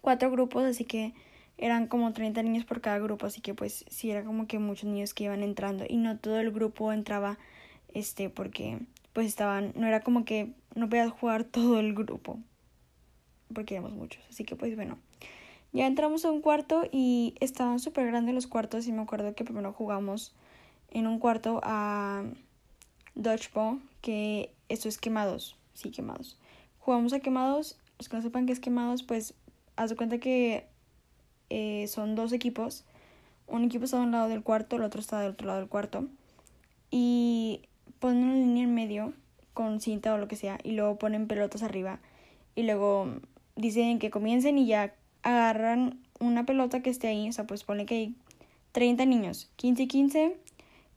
cuatro 0.00 0.30
grupos, 0.30 0.64
así 0.64 0.86
que 0.86 1.12
eran 1.58 1.86
como 1.86 2.10
30 2.14 2.42
niños 2.42 2.64
por 2.64 2.80
cada 2.80 2.98
grupo, 3.00 3.26
así 3.26 3.42
que 3.42 3.52
pues 3.52 3.84
sí 3.90 4.10
era 4.10 4.24
como 4.24 4.46
que 4.46 4.58
muchos 4.58 4.88
niños 4.88 5.12
que 5.12 5.24
iban 5.24 5.42
entrando 5.42 5.84
y 5.86 5.98
no 5.98 6.16
todo 6.16 6.40
el 6.40 6.52
grupo 6.52 6.90
entraba 6.94 7.38
este 7.92 8.30
porque 8.30 8.78
pues 9.12 9.26
estaban, 9.26 9.74
no 9.76 9.86
era 9.86 10.00
como 10.00 10.24
que 10.24 10.54
no 10.74 10.88
podías 10.88 11.10
jugar 11.10 11.44
todo 11.50 11.80
el 11.80 11.92
grupo 11.92 12.40
porque 13.52 13.74
éramos 13.74 13.92
muchos, 13.92 14.22
así 14.28 14.44
que 14.44 14.56
pues 14.56 14.74
bueno. 14.76 14.98
Ya 15.72 15.86
entramos 15.86 16.24
a 16.26 16.30
un 16.30 16.42
cuarto 16.42 16.82
y 16.92 17.34
estaban 17.40 17.78
súper 17.78 18.06
grandes 18.06 18.34
los 18.34 18.46
cuartos 18.46 18.86
y 18.86 18.92
me 18.92 19.00
acuerdo 19.00 19.34
que 19.34 19.44
primero 19.44 19.72
jugamos 19.72 20.34
en 20.90 21.06
un 21.06 21.18
cuarto 21.18 21.60
a 21.62 22.24
Dodgeball, 23.14 23.80
que 24.02 24.52
eso 24.68 24.88
es 24.88 24.98
quemados, 24.98 25.56
sí, 25.72 25.90
quemados. 25.90 26.38
Jugamos 26.78 27.14
a 27.14 27.20
quemados, 27.20 27.78
los 27.98 28.10
que 28.10 28.16
no 28.16 28.22
sepan 28.22 28.44
que 28.44 28.52
es 28.52 28.60
quemados, 28.60 29.02
pues 29.02 29.32
haz 29.76 29.88
de 29.88 29.96
cuenta 29.96 30.18
que 30.18 30.66
eh, 31.48 31.86
son 31.88 32.14
dos 32.16 32.32
equipos 32.32 32.84
un 33.52 33.64
equipo 33.64 33.84
estaba 33.84 34.02
a 34.02 34.06
un 34.06 34.12
lado 34.12 34.28
del 34.28 34.42
cuarto, 34.42 34.76
el 34.76 34.82
otro 34.82 35.00
estaba 35.00 35.22
del 35.22 35.32
otro 35.32 35.46
lado 35.46 35.60
del 35.60 35.68
cuarto. 35.68 36.06
Y 36.90 37.62
ponen 37.98 38.24
una 38.24 38.34
línea 38.34 38.64
en 38.64 38.74
medio 38.74 39.12
con 39.54 39.80
cinta 39.80 40.14
o 40.14 40.18
lo 40.18 40.28
que 40.28 40.36
sea 40.36 40.58
y 40.62 40.72
luego 40.72 40.96
ponen 40.96 41.26
pelotas 41.26 41.62
arriba 41.62 42.00
y 42.54 42.62
luego 42.62 43.08
dicen 43.56 43.98
que 43.98 44.10
comiencen 44.10 44.58
y 44.58 44.66
ya 44.66 44.94
agarran 45.22 46.00
una 46.20 46.46
pelota 46.46 46.82
que 46.82 46.90
esté 46.90 47.08
ahí, 47.08 47.28
o 47.28 47.32
sea, 47.32 47.46
pues 47.46 47.64
pone 47.64 47.86
que 47.86 47.94
hay 47.94 48.16
30 48.72 49.04
niños, 49.06 49.50
15 49.56 49.82
y 49.82 49.86
15 49.86 50.36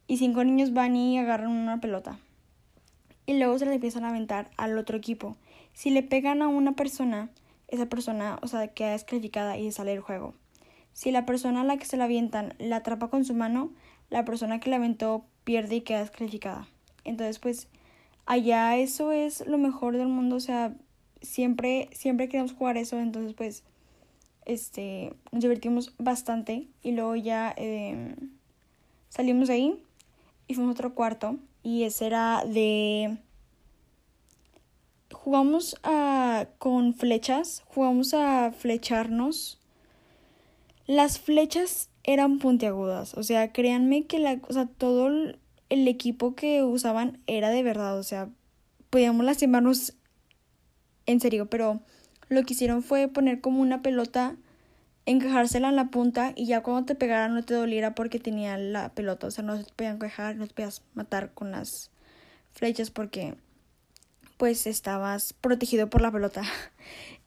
y 0.08 0.18
5 0.18 0.44
niños 0.44 0.74
van 0.74 0.96
y 0.96 1.18
agarran 1.18 1.52
una 1.52 1.82
pelota. 1.82 2.20
Y 3.26 3.38
luego 3.38 3.58
se 3.58 3.66
la 3.66 3.74
empiezan 3.74 4.06
a 4.06 4.10
aventar 4.10 4.52
al 4.58 4.78
otro 4.78 4.98
equipo. 4.98 5.36
Si 5.74 5.90
le 5.90 6.04
pegan 6.04 6.42
a 6.42 6.48
una 6.48 6.74
persona, 6.74 7.30
esa 7.68 7.88
persona, 7.88 8.38
o 8.42 8.48
sea, 8.48 8.68
queda 8.68 8.92
descalificada 8.92 9.58
y 9.58 9.72
sale 9.72 9.92
del 9.92 10.02
juego. 10.02 10.36
Si 10.94 11.12
la 11.12 11.26
persona 11.26 11.62
a 11.62 11.64
la 11.64 11.78
que 11.78 11.86
se 11.86 11.98
la 11.98 12.06
avientan 12.06 12.54
la 12.60 12.78
atrapa 12.78 13.10
con 13.10 13.26
su 13.26 13.34
mano, 13.34 13.72
la 14.10 14.24
persona 14.24 14.60
que 14.60 14.70
la 14.70 14.78
aventó 14.78 15.26
pierde 15.44 15.78
y 15.78 15.82
queda 15.82 16.00
descalificada. 16.00 16.68
Entonces, 17.04 17.40
pues, 17.40 17.68
allá 18.26 18.78
eso 18.78 19.12
es 19.12 19.46
lo 19.48 19.58
mejor 19.58 19.98
del 19.98 20.08
mundo, 20.08 20.36
o 20.38 20.40
sea, 20.40 20.74
siempre, 21.26 21.90
siempre 21.92 22.30
queremos 22.30 22.54
jugar 22.54 22.78
eso, 22.78 22.98
entonces, 22.98 23.34
pues, 23.34 23.64
este, 24.46 25.14
nos 25.32 25.42
divertimos 25.42 25.94
bastante 25.98 26.68
y 26.84 26.92
luego 26.92 27.16
ya 27.16 27.54
em, 27.58 28.16
salimos 29.10 29.48
de 29.48 29.56
ahí 29.56 29.84
y 30.48 30.54
fuimos 30.54 30.72
a 30.72 30.74
otro 30.74 30.94
cuarto 30.94 31.38
y 31.64 31.84
ese 31.84 32.06
era 32.06 32.44
de 32.46 33.18
jugamos 35.12 35.76
a, 35.82 36.48
con 36.60 36.94
flechas, 36.94 37.64
jugamos 37.66 38.14
a 38.14 38.52
flecharnos. 38.52 39.60
Las 40.86 41.20
flechas 41.20 41.90
eran 42.04 42.38
puntiagudas, 42.38 43.16
o 43.16 43.24
sea, 43.24 43.52
créanme 43.52 44.06
que 44.06 44.20
la, 44.20 44.40
o 44.48 44.54
sea, 44.54 44.68
todo 44.68 45.08
el 45.08 45.88
equipo 45.88 46.36
que 46.36 46.62
usaban 46.62 47.20
era 47.26 47.50
de 47.50 47.64
verdad, 47.64 47.98
o 47.98 48.04
sea, 48.04 48.30
podíamos 48.92 49.26
lastimarnos 49.26 49.96
en 51.06 51.20
serio, 51.20 51.48
pero 51.50 51.82
lo 52.30 52.44
que 52.44 52.54
hicieron 52.54 52.84
fue 52.84 53.08
poner 53.08 53.42
como 53.42 53.62
una 53.62 53.82
pelota, 53.82 54.36
encajársela 55.06 55.70
en 55.70 55.76
la 55.76 55.90
punta 55.90 56.34
y 56.36 56.48
ya 56.48 56.64
cuando 56.64 56.86
te 56.86 56.96
pegara 56.96 57.28
no 57.28 57.44
te 57.44 57.54
doliera 57.54 57.94
porque 57.94 58.20
tenía 58.20 58.58
la 58.58 58.90
pelota, 58.90 59.28
o 59.28 59.32
sea, 59.32 59.44
no 59.44 59.64
te 59.64 59.72
podían 59.74 59.96
encajar, 59.96 60.36
no 60.36 60.48
te 60.48 60.54
podías 60.54 60.82
matar 60.94 61.32
con 61.34 61.52
las 61.52 61.92
flechas 62.54 62.90
porque 62.90 63.36
pues 64.38 64.68
estabas 64.68 65.34
protegido 65.34 65.90
por 65.90 66.02
la 66.02 66.12
pelota. 66.12 66.44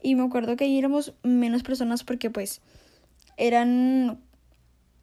Y 0.00 0.14
me 0.14 0.22
acuerdo 0.22 0.54
que 0.54 0.62
ahí 0.62 0.78
éramos 0.78 1.12
menos 1.24 1.64
personas 1.64 2.04
porque 2.04 2.30
pues 2.30 2.60
eran 3.36 4.20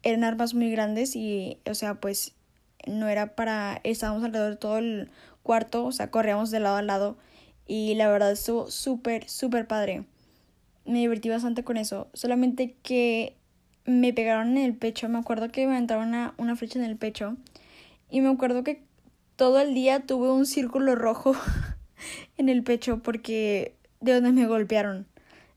eran 0.02 0.24
armas 0.24 0.54
muy 0.54 0.70
grandes 0.70 1.14
y 1.16 1.58
o 1.68 1.74
sea, 1.74 2.00
pues 2.00 2.34
no 2.86 3.06
era 3.06 3.34
para 3.34 3.78
estábamos 3.84 4.24
alrededor 4.24 4.52
de 4.52 4.56
todo 4.56 4.78
el 4.78 5.10
cuarto, 5.42 5.84
o 5.84 5.92
sea, 5.92 6.10
corríamos 6.10 6.50
de 6.50 6.60
lado 6.60 6.76
a 6.76 6.82
lado 6.82 7.18
y 7.66 7.94
la 7.94 8.08
verdad 8.08 8.32
estuvo 8.32 8.70
súper 8.70 9.28
súper 9.28 9.66
padre. 9.66 10.04
Me 10.84 11.00
divertí 11.00 11.28
bastante 11.28 11.64
con 11.64 11.76
eso, 11.76 12.08
solamente 12.12 12.76
que 12.82 13.36
me 13.84 14.12
pegaron 14.12 14.56
en 14.56 14.64
el 14.64 14.74
pecho, 14.74 15.08
me 15.08 15.18
acuerdo 15.18 15.50
que 15.50 15.66
me 15.66 15.78
entraron 15.78 16.08
una, 16.08 16.34
una 16.38 16.56
flecha 16.56 16.78
en 16.78 16.84
el 16.84 16.96
pecho 16.96 17.36
y 18.10 18.20
me 18.20 18.28
acuerdo 18.28 18.64
que 18.64 18.82
todo 19.36 19.60
el 19.60 19.74
día 19.74 20.00
tuve 20.00 20.30
un 20.30 20.46
círculo 20.46 20.94
rojo 20.94 21.34
en 22.38 22.48
el 22.48 22.62
pecho 22.62 23.02
porque 23.02 23.74
de 24.00 24.14
donde 24.14 24.32
me 24.32 24.46
golpearon. 24.46 25.06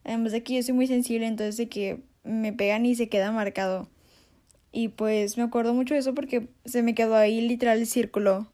Además 0.04 0.32
de 0.32 0.44
que 0.44 0.56
yo 0.56 0.64
soy 0.64 0.74
muy 0.74 0.88
sensible, 0.88 1.28
entonces 1.28 1.58
de 1.58 1.70
que 1.70 2.02
me 2.24 2.54
pegan 2.54 2.86
y 2.86 2.96
se 2.96 3.10
queda 3.10 3.32
marcado. 3.32 3.88
Y 4.72 4.90
pues 4.90 5.38
me 5.38 5.44
acuerdo 5.44 5.74
mucho 5.74 5.94
de 5.94 6.00
eso 6.00 6.14
porque 6.14 6.48
se 6.66 6.84
me 6.84 6.96
quedó 6.96 7.16
ahí 7.16 7.42
literal 7.42 7.80
el 7.80 7.88
círculo 7.88 8.48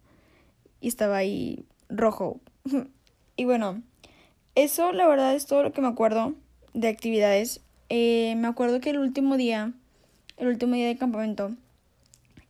y 0.80 0.88
estaba 0.88 1.18
ahí 1.18 1.66
rojo. 1.90 2.40
y 3.36 3.46
bueno, 3.46 3.82
eso 4.56 4.92
la 4.92 5.08
verdad 5.08 5.36
es 5.36 5.46
todo 5.46 5.64
lo 5.64 5.74
que 5.74 5.82
me 5.82 5.88
acuerdo 5.88 6.34
de 6.74 6.88
actividades. 6.88 7.62
Eh, 7.90 8.36
me 8.38 8.48
acuerdo 8.48 8.80
que 8.80 8.92
el 8.92 9.00
último 9.00 9.38
día, 9.38 9.74
el 10.38 10.48
último 10.48 10.76
día 10.76 10.88
de 10.88 10.98
campamento, 10.98 11.52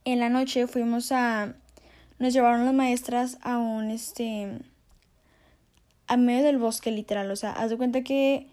en 0.04 0.20
la 0.20 0.28
noche 0.28 0.66
fuimos 0.66 1.12
a... 1.12 1.54
Nos 2.18 2.32
llevaron 2.32 2.64
las 2.64 2.74
maestras 2.74 3.38
a 3.42 3.58
un 3.58 3.90
este 3.90 4.48
a 6.06 6.16
medio 6.16 6.44
del 6.44 6.58
bosque 6.58 6.90
literal, 6.90 7.30
o 7.30 7.36
sea, 7.36 7.50
haz 7.52 7.70
de 7.70 7.76
cuenta 7.76 8.02
que 8.02 8.46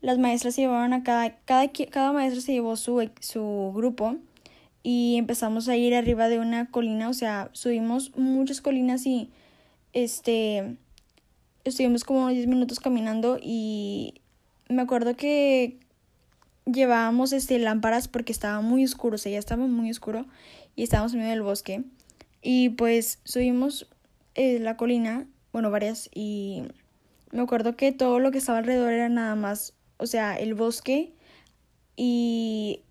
las 0.00 0.18
maestras 0.18 0.54
se 0.54 0.62
llevaban 0.62 0.92
a 0.92 1.02
cada, 1.02 1.36
cada, 1.44 1.68
cada 1.68 2.12
maestra 2.12 2.40
se 2.40 2.52
llevó 2.52 2.76
su, 2.76 3.08
su 3.20 3.72
grupo 3.74 4.16
y 4.82 5.16
empezamos 5.16 5.68
a 5.68 5.76
ir 5.76 5.94
arriba 5.94 6.28
de 6.28 6.38
una 6.38 6.70
colina, 6.70 7.08
o 7.08 7.14
sea, 7.14 7.48
subimos 7.52 8.16
muchas 8.16 8.60
colinas 8.60 9.06
y 9.06 9.30
este 9.92 10.76
estuvimos 11.70 12.04
como 12.04 12.20
unos 12.20 12.34
10 12.34 12.46
minutos 12.46 12.80
caminando 12.80 13.38
y 13.40 14.20
me 14.68 14.82
acuerdo 14.82 15.16
que 15.16 15.78
llevábamos 16.64 17.32
este 17.32 17.58
lámparas 17.58 18.08
porque 18.08 18.32
estaba 18.32 18.60
muy 18.60 18.84
oscuro, 18.84 19.14
o 19.14 19.18
sea, 19.18 19.32
ya 19.32 19.38
estaba 19.38 19.66
muy 19.66 19.90
oscuro 19.90 20.26
y 20.74 20.82
estábamos 20.82 21.12
en 21.12 21.20
medio 21.20 21.32
del 21.32 21.42
bosque 21.42 21.84
y 22.42 22.70
pues 22.70 23.20
subimos 23.24 23.88
eh, 24.34 24.58
la 24.58 24.76
colina, 24.76 25.26
bueno, 25.52 25.70
varias 25.70 26.10
y 26.14 26.64
me 27.32 27.42
acuerdo 27.42 27.76
que 27.76 27.92
todo 27.92 28.18
lo 28.18 28.30
que 28.30 28.38
estaba 28.38 28.58
alrededor 28.58 28.92
era 28.92 29.08
nada 29.08 29.34
más, 29.34 29.74
o 29.98 30.06
sea, 30.06 30.36
el 30.36 30.54
bosque 30.54 31.12
y 31.96 32.82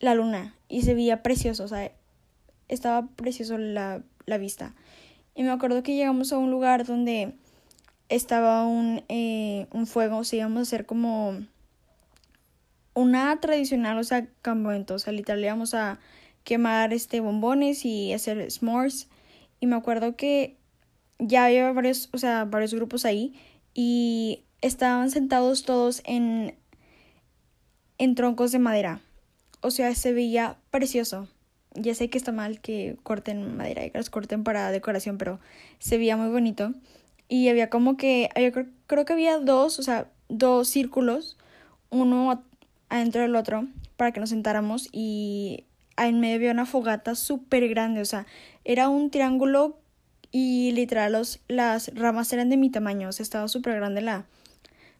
la 0.00 0.14
luna. 0.14 0.54
Y 0.68 0.82
se 0.82 0.94
veía 0.94 1.22
precioso, 1.22 1.64
o 1.64 1.68
sea, 1.68 1.90
estaba 2.68 3.08
precioso 3.08 3.58
la, 3.58 4.02
la 4.26 4.38
vista. 4.38 4.74
Y 5.34 5.42
me 5.42 5.50
acuerdo 5.50 5.82
que 5.82 5.94
llegamos 5.94 6.32
a 6.32 6.38
un 6.38 6.50
lugar 6.50 6.86
donde 6.86 7.34
estaba 8.14 8.66
un, 8.66 9.02
eh, 9.08 9.66
un 9.72 9.86
fuego, 9.86 10.18
o 10.18 10.24
sea, 10.24 10.40
íbamos 10.40 10.58
a 10.58 10.62
hacer 10.62 10.86
como 10.86 11.38
una 12.94 13.38
tradicional, 13.40 13.98
o 13.98 14.04
sea, 14.04 14.26
campamento, 14.42 14.94
o 14.94 14.98
sea, 14.98 15.12
literal 15.12 15.44
íbamos 15.44 15.74
a 15.74 15.98
quemar 16.44 16.92
este 16.92 17.20
bombones 17.20 17.84
y 17.84 18.12
hacer 18.12 18.50
s'mores. 18.50 19.08
Y 19.60 19.66
me 19.66 19.76
acuerdo 19.76 20.16
que 20.16 20.56
ya 21.18 21.46
había 21.46 21.72
varios, 21.72 22.08
o 22.12 22.18
sea, 22.18 22.44
varios 22.44 22.74
grupos 22.74 23.04
ahí 23.04 23.34
y 23.72 24.44
estaban 24.60 25.10
sentados 25.10 25.64
todos 25.64 26.02
en, 26.04 26.56
en 27.98 28.14
troncos 28.14 28.52
de 28.52 28.58
madera. 28.58 29.00
O 29.60 29.70
sea, 29.70 29.94
se 29.94 30.12
veía 30.12 30.58
precioso. 30.70 31.28
Ya 31.74 31.94
sé 31.94 32.08
que 32.08 32.18
está 32.18 32.30
mal 32.30 32.60
que 32.60 32.96
corten 33.02 33.56
madera 33.56 33.84
y 33.84 33.90
que 33.90 33.98
los 33.98 34.10
corten 34.10 34.44
para 34.44 34.70
decoración, 34.70 35.18
pero 35.18 35.40
se 35.80 35.98
veía 35.98 36.16
muy 36.16 36.28
bonito. 36.28 36.72
Y 37.28 37.48
había 37.48 37.70
como 37.70 37.96
que, 37.96 38.28
creo, 38.34 38.66
creo 38.86 39.04
que 39.04 39.12
había 39.12 39.38
dos, 39.38 39.78
o 39.78 39.82
sea, 39.82 40.08
dos 40.28 40.68
círculos, 40.68 41.36
uno 41.90 42.42
adentro 42.88 43.22
del 43.22 43.36
otro, 43.36 43.66
para 43.96 44.12
que 44.12 44.20
nos 44.20 44.30
sentáramos 44.30 44.88
y 44.92 45.64
en 45.96 46.20
medio 46.20 46.36
había 46.36 46.52
una 46.52 46.66
fogata 46.66 47.14
súper 47.14 47.68
grande, 47.68 48.00
o 48.00 48.04
sea, 48.04 48.26
era 48.64 48.88
un 48.88 49.10
triángulo 49.10 49.78
y 50.30 50.72
literal 50.72 51.12
los, 51.12 51.40
las 51.48 51.94
ramas 51.94 52.32
eran 52.32 52.48
de 52.50 52.56
mi 52.56 52.70
tamaño, 52.70 53.08
o 53.08 53.12
sea, 53.12 53.22
estaba 53.22 53.48
súper 53.48 53.76
grande 53.76 54.00
la, 54.00 54.26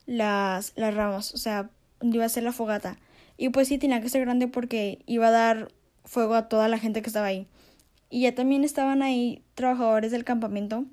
las, 0.07 0.73
las 0.76 0.95
ramas, 0.95 1.35
o 1.35 1.38
sea, 1.38 1.71
iba 2.00 2.25
a 2.25 2.28
ser 2.28 2.45
la 2.45 2.52
fogata. 2.52 2.99
Y 3.37 3.49
pues 3.49 3.69
sí, 3.69 3.78
tenía 3.78 4.00
que 4.00 4.09
ser 4.09 4.21
grande 4.21 4.47
porque 4.47 5.02
iba 5.07 5.28
a 5.28 5.33
dar 5.33 5.73
fuego 6.04 6.35
a 6.35 6.49
toda 6.49 6.69
la 6.69 6.78
gente 6.78 7.02
que 7.02 7.09
estaba 7.09 7.26
ahí. 7.26 7.49
Y 8.11 8.23
ya 8.23 8.35
también 8.35 8.62
estaban 8.62 9.02
ahí 9.02 9.43
trabajadores 9.54 10.12
del 10.12 10.23
campamento. 10.23 10.85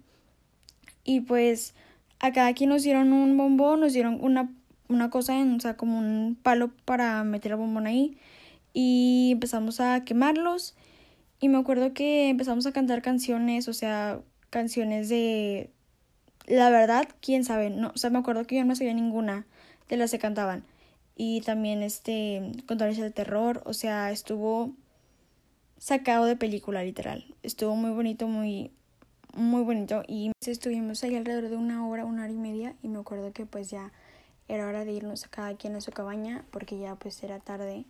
Y 1.03 1.21
pues 1.21 1.73
a 2.19 2.31
cada 2.31 2.53
quien 2.53 2.69
nos 2.69 2.83
dieron 2.83 3.13
un 3.13 3.35
bombón, 3.37 3.79
nos 3.79 3.93
dieron 3.93 4.19
una, 4.21 4.51
una 4.87 5.09
cosa, 5.09 5.39
en, 5.39 5.55
o 5.55 5.59
sea, 5.59 5.75
como 5.77 5.97
un 5.97 6.37
palo 6.41 6.71
para 6.85 7.23
meter 7.23 7.53
el 7.53 7.57
bombón 7.57 7.87
ahí. 7.87 8.17
Y 8.73 9.31
empezamos 9.33 9.79
a 9.79 10.03
quemarlos. 10.05 10.75
Y 11.39 11.49
me 11.49 11.57
acuerdo 11.57 11.93
que 11.93 12.29
empezamos 12.29 12.65
a 12.67 12.71
cantar 12.71 13.01
canciones, 13.01 13.67
o 13.67 13.73
sea, 13.73 14.21
canciones 14.49 15.09
de... 15.09 15.71
La 16.47 16.69
verdad, 16.69 17.07
quién 17.21 17.43
sabe, 17.43 17.69
no, 17.69 17.91
o 17.93 17.97
sea, 17.97 18.09
me 18.09 18.19
acuerdo 18.19 18.45
que 18.45 18.57
yo 18.57 18.65
no 18.65 18.75
sabía 18.75 18.93
ninguna 18.93 19.45
de 19.89 19.97
las 19.97 20.11
que 20.11 20.19
cantaban. 20.19 20.63
Y 21.15 21.41
también 21.41 21.83
este, 21.83 22.51
contarles 22.67 22.97
de 22.97 23.11
terror, 23.11 23.61
o 23.65 23.73
sea, 23.73 24.11
estuvo 24.11 24.73
sacado 25.77 26.25
de 26.25 26.35
película, 26.35 26.83
literal. 26.83 27.25
Estuvo 27.43 27.75
muy 27.75 27.91
bonito, 27.91 28.27
muy, 28.27 28.71
muy 29.35 29.63
bonito. 29.63 30.03
Y 30.07 30.31
estuvimos 30.45 31.03
ahí 31.03 31.15
alrededor 31.15 31.49
de 31.49 31.57
una 31.57 31.87
hora, 31.87 32.05
una 32.05 32.23
hora 32.23 32.31
y 32.31 32.37
media. 32.37 32.75
Y 32.81 32.87
me 32.87 32.99
acuerdo 32.99 33.31
que 33.33 33.45
pues 33.45 33.69
ya 33.69 33.91
era 34.47 34.67
hora 34.67 34.85
de 34.85 34.91
irnos 34.91 35.25
a 35.25 35.29
cada 35.29 35.55
quien 35.55 35.75
a 35.75 35.81
su 35.81 35.91
cabaña, 35.91 36.45
porque 36.51 36.77
ya 36.77 36.95
pues 36.95 37.21
era 37.23 37.39
tarde. 37.39 37.85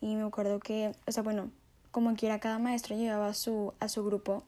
Y 0.00 0.16
me 0.16 0.22
acuerdo 0.22 0.60
que, 0.60 0.92
o 1.06 1.12
sea, 1.12 1.22
bueno, 1.22 1.50
como 1.90 2.14
quiera, 2.14 2.40
cada 2.40 2.58
maestro 2.58 2.96
llevaba 2.96 3.28
a 3.28 3.34
su, 3.34 3.74
a 3.80 3.88
su 3.88 4.04
grupo. 4.04 4.44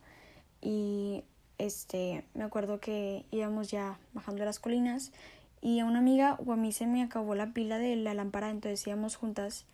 Y 0.61 1.25
este, 1.59 2.25
me 2.35 2.45
acuerdo 2.45 2.81
que 2.81 3.25
íbamos 3.31 3.71
ya 3.71 3.99
bajando 4.15 4.45
las 4.45 4.59
colinas 4.59 5.13
y 5.61 5.79
a 5.79 5.85
una 5.85 6.01
amiga 6.01 6.37
o 6.45 6.53
a 6.53 6.57
mí 6.57 6.73
se 6.73 6.87
me 6.87 7.03
acabó 7.03 7.37
la 7.37 7.53
pila 7.53 7.79
de 7.79 7.95
la 7.95 8.15
lámpara, 8.15 8.51
entonces 8.51 8.85
íbamos 8.87 9.15
juntas 9.15 9.65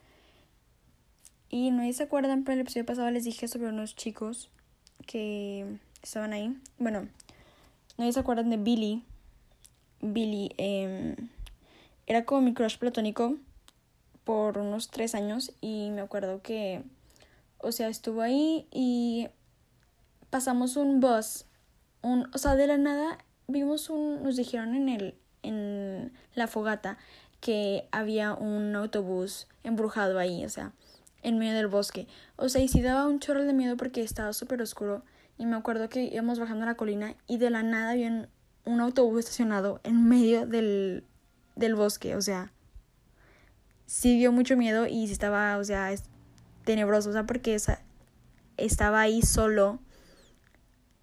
Y 1.49 1.71
no 1.71 1.91
se 1.91 2.03
acuerdan, 2.03 2.45
pero 2.45 2.55
el 2.55 2.61
episodio 2.61 2.85
pasado 2.85 3.11
les 3.11 3.25
dije 3.25 3.49
sobre 3.49 3.69
unos 3.69 3.97
chicos 3.97 4.51
que 5.07 5.79
estaban 6.03 6.33
ahí. 6.33 6.57
Bueno, 6.79 7.09
no 7.97 8.13
se 8.13 8.21
acuerdan 8.21 8.51
de 8.51 8.57
Billy. 8.57 9.05
Billy 10.01 10.53
eh, 10.59 11.17
era 12.07 12.25
como 12.25 12.43
mi 12.43 12.55
crush 12.55 12.79
platónico 12.79 13.37
por 14.25 14.59
unos 14.59 14.89
tres 14.89 15.15
años 15.15 15.53
y 15.61 15.91
me 15.91 16.01
acuerdo 16.01 16.43
que, 16.43 16.83
o 17.59 17.73
sea, 17.73 17.89
estuvo 17.89 18.23
ahí 18.23 18.67
y 18.71 19.29
pasamos 20.31 20.77
un 20.77 21.01
bus, 21.01 21.47
un, 22.03 22.29
o 22.35 22.39
sea, 22.39 22.55
de 22.55 22.67
la 22.67 22.77
nada 22.77 23.19
vimos 23.47 23.91
un, 23.91 24.23
nos 24.23 24.37
dijeron 24.37 24.75
en 24.75 24.89
el, 24.89 25.15
en 25.43 26.13
la 26.35 26.47
fogata 26.47 26.99
que 27.41 27.89
había 27.91 28.35
un 28.35 28.75
autobús 28.77 29.47
embrujado 29.65 30.19
ahí, 30.19 30.45
o 30.45 30.49
sea, 30.49 30.73
en 31.23 31.39
medio 31.39 31.55
del 31.55 31.69
bosque. 31.69 32.07
O 32.37 32.49
sea, 32.49 32.61
y 32.61 32.69
sí 32.69 32.83
daba 32.83 33.07
un 33.07 33.21
chorro 33.21 33.45
de 33.45 33.53
miedo 33.53 33.77
porque 33.77 34.03
estaba 34.03 34.33
súper 34.33 34.61
oscuro. 34.63 35.03
Y 35.39 35.47
me 35.47 35.57
acuerdo 35.57 35.89
que 35.89 36.03
íbamos 36.03 36.39
bajando 36.39 36.67
la 36.67 36.75
colina 36.75 37.15
y 37.27 37.39
de 37.39 37.51
la 37.51 37.63
nada 37.63 37.93
había 37.93 38.29
un, 38.65 38.81
autobús 38.81 39.21
estacionado 39.21 39.81
en 39.85 40.09
medio 40.09 40.47
del, 40.47 41.05
del 41.57 41.75
bosque. 41.75 42.17
O 42.17 42.21
sea, 42.21 42.53
sí 43.87 44.19
dio 44.19 44.33
mucho 44.33 44.57
miedo 44.57 44.87
y 44.87 45.07
sí 45.07 45.13
estaba, 45.13 45.57
o 45.57 45.65
sea, 45.65 45.93
es 45.93 46.05
tenebroso, 46.65 47.11
o 47.11 47.13
sea, 47.13 47.25
porque 47.25 47.57
estaba 48.57 49.01
ahí 49.01 49.23
solo, 49.23 49.81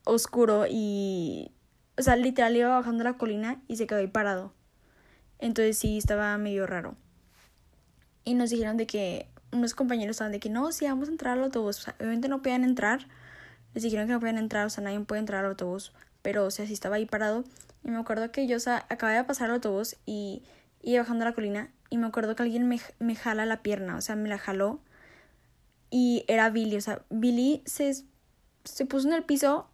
oscuro 0.04 0.66
y, 0.70 1.52
o 1.98 2.04
sea, 2.04 2.16
literal 2.16 2.56
iba 2.56 2.70
bajando 2.70 3.04
la 3.04 3.18
colina 3.18 3.62
y 3.68 3.78
se 3.78 3.88
quedó 3.88 4.00
ahí 4.00 4.08
parado. 4.08 4.54
Entonces 5.40 5.78
sí, 5.78 5.98
estaba 5.98 6.38
medio 6.38 6.68
raro. 6.68 6.96
Y 8.24 8.36
nos 8.36 8.50
dijeron 8.50 8.78
de 8.78 8.88
que 8.88 9.28
unos 9.52 9.74
compañeros 9.74 10.16
estaban 10.16 10.32
de 10.32 10.40
que 10.40 10.50
no, 10.50 10.72
sí, 10.72 10.86
vamos 10.86 11.08
a 11.08 11.12
entrar 11.12 11.38
al 11.38 11.46
autobús. 11.46 11.80
O 11.80 11.82
sea, 11.82 11.96
obviamente 12.00 12.28
no 12.28 12.42
podían 12.42 12.64
entrar. 12.64 13.08
Les 13.76 13.84
dijeron 13.84 14.08
que 14.08 14.14
no 14.14 14.20
podían 14.20 14.40
entrar, 14.40 14.66
o 14.66 14.70
sea, 14.70 14.84
nadie 14.84 15.00
puede 15.02 15.20
entrar 15.20 15.42
al 15.46 15.52
autobús. 15.52 15.92
Pero, 16.22 16.46
o 16.46 16.52
sea, 16.52 16.66
sí 16.66 16.74
estaba 16.74 16.96
ahí 16.96 17.06
parado. 17.06 17.44
Y 17.84 17.92
me 17.92 18.00
acuerdo 18.00 18.32
que 18.32 18.48
yo, 18.48 18.58
o 18.58 18.60
sea, 18.60 18.88
acababa 18.90 19.20
de 19.20 19.24
pasar 19.26 19.50
el 19.50 19.56
autobús 19.56 19.98
y 20.08 20.42
iba 20.82 21.04
bajando 21.04 21.26
la 21.26 21.34
colina. 21.34 21.70
Y 21.90 21.98
me 21.98 22.08
acuerdo 22.08 22.36
que 22.36 22.44
alguien 22.44 22.68
me, 22.68 22.80
me 23.00 23.16
jala 23.16 23.46
la 23.46 23.62
pierna, 23.62 23.98
o 23.98 24.02
sea, 24.02 24.16
me 24.16 24.30
la 24.30 24.40
jaló. 24.40 24.80
Y 25.92 26.24
era 26.28 26.50
Billy, 26.50 26.78
o 26.78 26.82
sea, 26.82 27.04
Billy 27.10 27.62
se, 27.66 27.94
se 28.64 28.86
puso 28.86 29.08
en 29.08 29.14
el 29.14 29.24
piso 29.24 29.70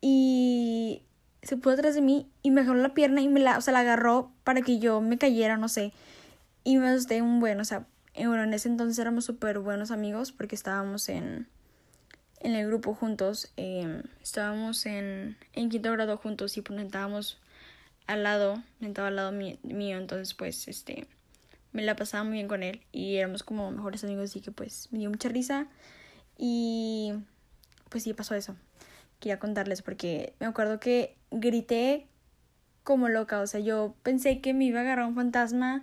y 0.00 1.02
se 1.42 1.56
puso 1.56 1.74
atrás 1.74 1.94
de 1.94 2.00
mí 2.00 2.28
y 2.42 2.50
me 2.50 2.64
jaló 2.64 2.82
la 2.82 2.94
pierna 2.94 3.20
y 3.20 3.28
me 3.28 3.40
la, 3.40 3.58
o 3.58 3.60
sea, 3.60 3.72
la 3.72 3.80
agarró 3.80 4.32
para 4.44 4.62
que 4.62 4.78
yo 4.78 5.00
me 5.00 5.18
cayera, 5.18 5.56
no 5.56 5.68
sé. 5.68 5.92
Y 6.64 6.78
me 6.78 6.88
asusté 6.88 7.22
un 7.22 7.38
buen, 7.38 7.60
o 7.60 7.64
sea, 7.64 7.86
eh, 8.14 8.26
bueno, 8.26 8.42
en 8.42 8.54
ese 8.54 8.68
entonces 8.68 8.98
éramos 8.98 9.24
súper 9.24 9.58
buenos 9.60 9.90
amigos 9.90 10.32
porque 10.32 10.56
estábamos 10.56 11.08
en, 11.08 11.46
en 12.40 12.54
el 12.54 12.66
grupo 12.66 12.94
juntos. 12.94 13.50
Em, 13.56 14.02
estábamos 14.22 14.86
en, 14.86 15.36
en 15.52 15.68
quinto 15.68 15.92
grado 15.92 16.16
juntos 16.16 16.56
y 16.56 16.60
estábamos 16.60 17.38
al 18.06 18.22
lado, 18.22 18.62
estaba 18.80 19.08
al 19.08 19.16
lado 19.16 19.32
mío, 19.32 19.98
entonces 19.98 20.34
pues 20.34 20.66
este 20.66 21.06
me 21.72 21.82
la 21.82 21.94
pasaba 21.94 22.24
muy 22.24 22.34
bien 22.34 22.48
con 22.48 22.62
él 22.62 22.80
y 22.90 23.16
éramos 23.16 23.42
como 23.42 23.70
mejores 23.70 24.02
amigos 24.02 24.30
así 24.30 24.40
que 24.40 24.50
pues 24.50 24.88
me 24.90 24.98
dio 24.98 25.10
mucha 25.10 25.28
risa 25.28 25.66
y 26.38 27.12
pues 27.90 28.04
sí 28.04 28.14
pasó 28.14 28.34
eso. 28.34 28.56
Quería 29.20 29.38
contarles 29.38 29.82
porque 29.82 30.32
me 30.40 30.46
acuerdo 30.46 30.80
que 30.80 31.16
grité 31.30 32.06
como 32.82 33.08
loca, 33.08 33.40
o 33.40 33.46
sea, 33.46 33.60
yo 33.60 33.94
pensé 34.02 34.40
que 34.40 34.54
me 34.54 34.64
iba 34.64 34.78
a 34.78 34.82
agarrar 34.82 35.06
un 35.06 35.14
fantasma 35.14 35.82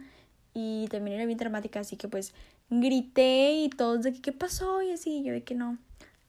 y 0.54 0.88
también 0.88 1.18
era 1.18 1.26
bien 1.28 1.38
dramática, 1.38 1.82
así 1.82 1.98
que 1.98 2.08
pues 2.08 2.34
grité 2.70 3.52
y 3.54 3.70
todos 3.70 4.02
de 4.02 4.14
que 4.14 4.22
qué 4.22 4.32
pasó 4.32 4.82
y 4.82 4.92
así, 4.92 5.24
yo 5.24 5.32
de 5.32 5.44
que 5.44 5.54
no. 5.54 5.78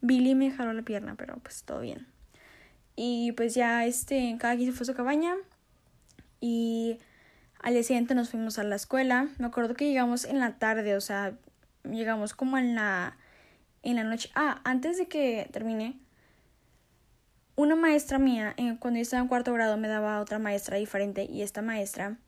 Billy 0.00 0.35
me 0.35 0.50
jaló 0.50 0.72
la 0.72 0.82
pierna, 0.82 1.14
pero 1.16 1.37
pues 1.38 1.64
todo 1.64 1.80
bien. 1.80 2.06
Y 2.94 3.32
pues 3.32 3.54
ya 3.54 3.85
este, 3.85 4.37
cada 4.38 4.56
quien 4.56 4.70
se 4.70 4.76
fue 4.76 4.85
a 4.85 4.87
su 4.87 4.94
cabaña 4.94 5.35
y 6.40 6.98
al 7.61 7.74
día 7.74 7.82
siguiente 7.82 8.14
nos 8.14 8.30
fuimos 8.30 8.59
a 8.59 8.64
la 8.64 8.76
escuela. 8.76 9.28
Me 9.38 9.46
acuerdo 9.46 9.74
que 9.74 9.87
llegamos 9.87 10.24
en 10.24 10.38
la 10.38 10.59
tarde, 10.59 10.96
o 10.96 11.00
sea, 11.00 11.35
llegamos 11.85 12.35
como 12.35 12.59
en 12.59 12.74
la 12.74 13.16
en 13.82 13.96
la 13.96 14.04
noche. 14.04 14.30
Ah, 14.35 14.61
antes 14.64 14.98
de 14.98 15.06
que 15.06 15.48
termine, 15.52 15.96
una 17.54 17.76
maestra 17.76 18.18
mía, 18.18 18.54
cuando 18.80 18.98
yo 18.98 19.02
estaba 19.02 19.22
en 19.22 19.28
cuarto 19.28 19.52
grado, 19.52 19.76
me 19.76 19.88
daba 19.88 20.20
otra 20.20 20.38
maestra 20.38 20.76
diferente 20.76 21.24
y 21.24 21.42
esta 21.42 21.62
maestra 21.62 22.18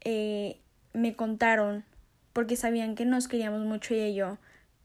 eh, 0.00 0.58
me 0.92 1.14
contaron, 1.14 1.84
porque 2.32 2.56
sabían 2.56 2.94
que 2.94 3.04
nos 3.04 3.28
queríamos 3.28 3.60
mucho 3.64 3.94
y 3.94 4.14
yo, 4.14 4.38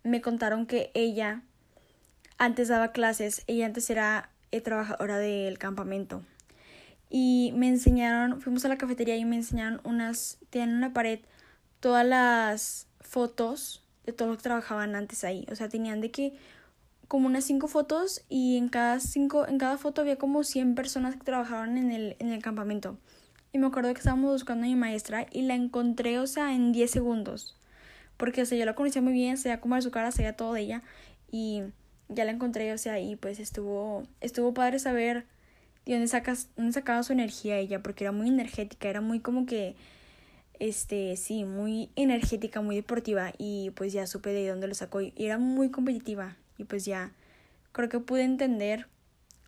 me 0.03 0.21
contaron 0.21 0.65
que 0.65 0.91
ella 0.93 1.43
antes 2.41 2.69
daba 2.69 2.91
clases, 2.91 3.43
ella 3.45 3.67
antes 3.67 3.87
era 3.91 4.31
eh, 4.49 4.61
trabajadora 4.61 5.19
del 5.19 5.59
campamento. 5.59 6.23
Y 7.07 7.53
me 7.55 7.67
enseñaron, 7.67 8.41
fuimos 8.41 8.65
a 8.65 8.67
la 8.67 8.79
cafetería 8.79 9.15
y 9.15 9.25
me 9.25 9.35
enseñaron 9.35 9.79
unas, 9.83 10.39
tienen 10.49 10.75
una 10.75 10.91
pared, 10.91 11.19
todas 11.81 12.03
las 12.03 12.87
fotos 12.99 13.83
de 14.07 14.13
todos 14.13 14.29
los 14.29 14.37
que 14.37 14.43
trabajaban 14.43 14.95
antes 14.95 15.23
ahí. 15.23 15.45
O 15.51 15.55
sea, 15.55 15.69
tenían 15.69 16.01
de 16.01 16.09
que 16.09 16.33
como 17.07 17.27
unas 17.27 17.43
cinco 17.43 17.67
fotos 17.67 18.23
y 18.27 18.57
en 18.57 18.69
cada 18.69 18.99
cinco, 18.99 19.47
en 19.47 19.59
cada 19.59 19.77
foto 19.77 20.01
había 20.01 20.15
como 20.15 20.43
100 20.43 20.73
personas 20.73 21.17
que 21.17 21.23
trabajaban 21.23 21.77
en 21.77 21.91
el, 21.91 22.15
en 22.17 22.31
el 22.31 22.41
campamento. 22.41 22.97
Y 23.53 23.59
me 23.59 23.67
acuerdo 23.67 23.93
que 23.93 23.99
estábamos 23.99 24.31
buscando 24.31 24.65
a 24.65 24.67
mi 24.67 24.75
maestra 24.75 25.27
y 25.29 25.43
la 25.43 25.53
encontré, 25.53 26.17
o 26.17 26.25
sea, 26.25 26.55
en 26.55 26.71
10 26.71 26.89
segundos. 26.89 27.55
Porque, 28.17 28.41
o 28.41 28.45
sea, 28.47 28.57
yo 28.57 28.65
la 28.65 28.73
conocía 28.73 29.03
muy 29.03 29.13
bien, 29.13 29.37
sabía 29.37 29.61
cómo 29.61 29.75
era 29.75 29.83
su 29.83 29.91
cara, 29.91 30.11
sabía 30.11 30.35
todo 30.35 30.53
de 30.53 30.61
ella. 30.61 30.83
Y 31.31 31.63
ya 32.11 32.25
la 32.25 32.31
encontré, 32.31 32.71
o 32.73 32.77
sea, 32.77 32.99
y 32.99 33.15
pues 33.15 33.39
estuvo, 33.39 34.03
estuvo 34.19 34.53
padre 34.53 34.79
saber 34.79 35.25
de 35.85 35.93
dónde, 35.93 36.07
sacas, 36.07 36.49
dónde 36.55 36.73
sacaba 36.73 37.01
su 37.03 37.13
energía 37.13 37.57
ella, 37.57 37.81
porque 37.81 38.03
era 38.03 38.11
muy 38.11 38.27
energética, 38.27 38.89
era 38.89 39.01
muy 39.01 39.19
como 39.19 39.45
que, 39.45 39.75
este, 40.59 41.15
sí, 41.17 41.45
muy 41.45 41.89
energética, 41.95 42.61
muy 42.61 42.75
deportiva. 42.75 43.33
Y 43.37 43.71
pues 43.71 43.93
ya 43.93 44.05
supe 44.05 44.31
de 44.31 44.47
dónde 44.47 44.67
lo 44.67 44.75
sacó. 44.75 45.01
Y 45.01 45.13
era 45.17 45.39
muy 45.39 45.71
competitiva. 45.71 46.37
Y 46.57 46.65
pues 46.65 46.85
ya 46.85 47.11
creo 47.71 47.89
que 47.89 47.99
pude 47.99 48.23
entender 48.23 48.87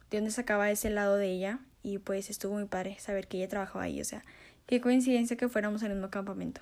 de 0.10 0.18
dónde 0.18 0.32
sacaba 0.32 0.72
ese 0.72 0.90
lado 0.90 1.18
de 1.18 1.32
ella 1.32 1.60
y 1.84 1.98
pues 1.98 2.30
estuvo 2.30 2.54
muy 2.54 2.66
padre 2.66 2.98
saber 3.00 3.28
que 3.28 3.38
ella 3.38 3.50
trabajaba 3.50 3.84
ahí, 3.84 4.00
o 4.00 4.06
sea, 4.06 4.24
qué 4.66 4.80
coincidencia 4.80 5.36
que 5.36 5.50
fuéramos 5.50 5.84
al 5.84 5.90
mismo 5.90 6.10
campamento. 6.10 6.62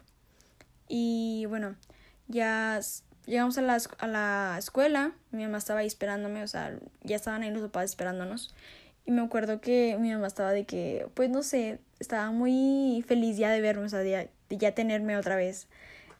Y 0.88 1.46
bueno, 1.48 1.76
ya 2.28 2.80
llegamos 3.26 3.58
a 3.58 3.62
la, 3.62 3.78
a 4.00 4.08
la 4.08 4.56
escuela, 4.58 5.14
mi 5.32 5.44
mamá 5.44 5.58
estaba 5.58 5.82
ahí 5.82 5.88
esperándome, 5.88 6.44
o 6.44 6.48
sea, 6.48 6.78
ya 7.04 7.16
estaban 7.16 7.44
ahí 7.44 7.52
los 7.52 7.62
papás 7.64 7.86
esperándonos. 7.86 8.54
Y 9.06 9.12
me 9.12 9.22
acuerdo 9.22 9.62
que 9.62 9.98
mi 10.00 10.12
mamá 10.12 10.28
estaba 10.28 10.52
de 10.52 10.66
que, 10.66 11.08
pues 11.14 11.30
no 11.30 11.44
sé, 11.44 11.80
estaba 12.00 12.32
muy 12.32 13.04
feliz 13.08 13.38
ya 13.38 13.50
de 13.50 13.62
verme, 13.62 13.86
o 13.86 13.90
sea, 13.90 14.00
de, 14.00 14.30
ya 14.50 14.74
tenerme 14.74 15.18
otra 15.18 15.36
vez, 15.36 15.68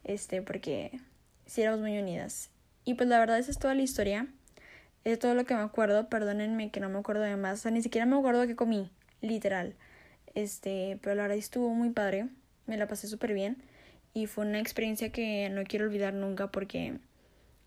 este, 0.04 0.42
porque 0.42 1.00
sí 1.46 1.62
éramos 1.62 1.82
muy 1.82 1.98
unidas. 1.98 2.50
Y 2.86 2.96
pues 2.96 3.08
la 3.10 3.20
verdad 3.20 3.38
esa 3.40 3.52
es 3.52 3.60
toda 3.60 3.76
la 3.76 3.84
historia. 3.84 4.28
Es 5.04 5.20
todo 5.20 5.34
lo 5.34 5.46
que 5.46 5.56
me 5.56 5.62
acuerdo, 5.62 6.10
perdónenme 6.10 6.72
que 6.72 6.80
no 6.80 6.90
me 6.90 7.00
acuerdo 7.00 7.24
de 7.24 7.36
más, 7.36 7.60
o 7.60 7.62
sea, 7.64 7.72
ni 7.72 7.82
siquiera 7.82 8.06
me 8.06 8.18
acuerdo 8.18 8.46
que 8.46 8.56
comí, 8.56 8.92
literal. 9.22 9.76
Este, 10.36 11.00
pero 11.02 11.16
la 11.16 11.24
verdad 11.24 11.38
estuvo 11.38 11.70
muy 11.70 11.90
padre, 11.90 12.30
me 12.68 12.78
la 12.78 12.88
pasé 12.88 13.08
súper 13.08 13.34
bien 13.34 13.64
y 14.14 14.28
fue 14.28 14.46
una 14.46 14.60
experiencia 14.60 15.12
que 15.12 15.50
no 15.50 15.64
quiero 15.64 15.86
olvidar 15.86 16.14
nunca 16.14 16.52
porque 16.52 16.98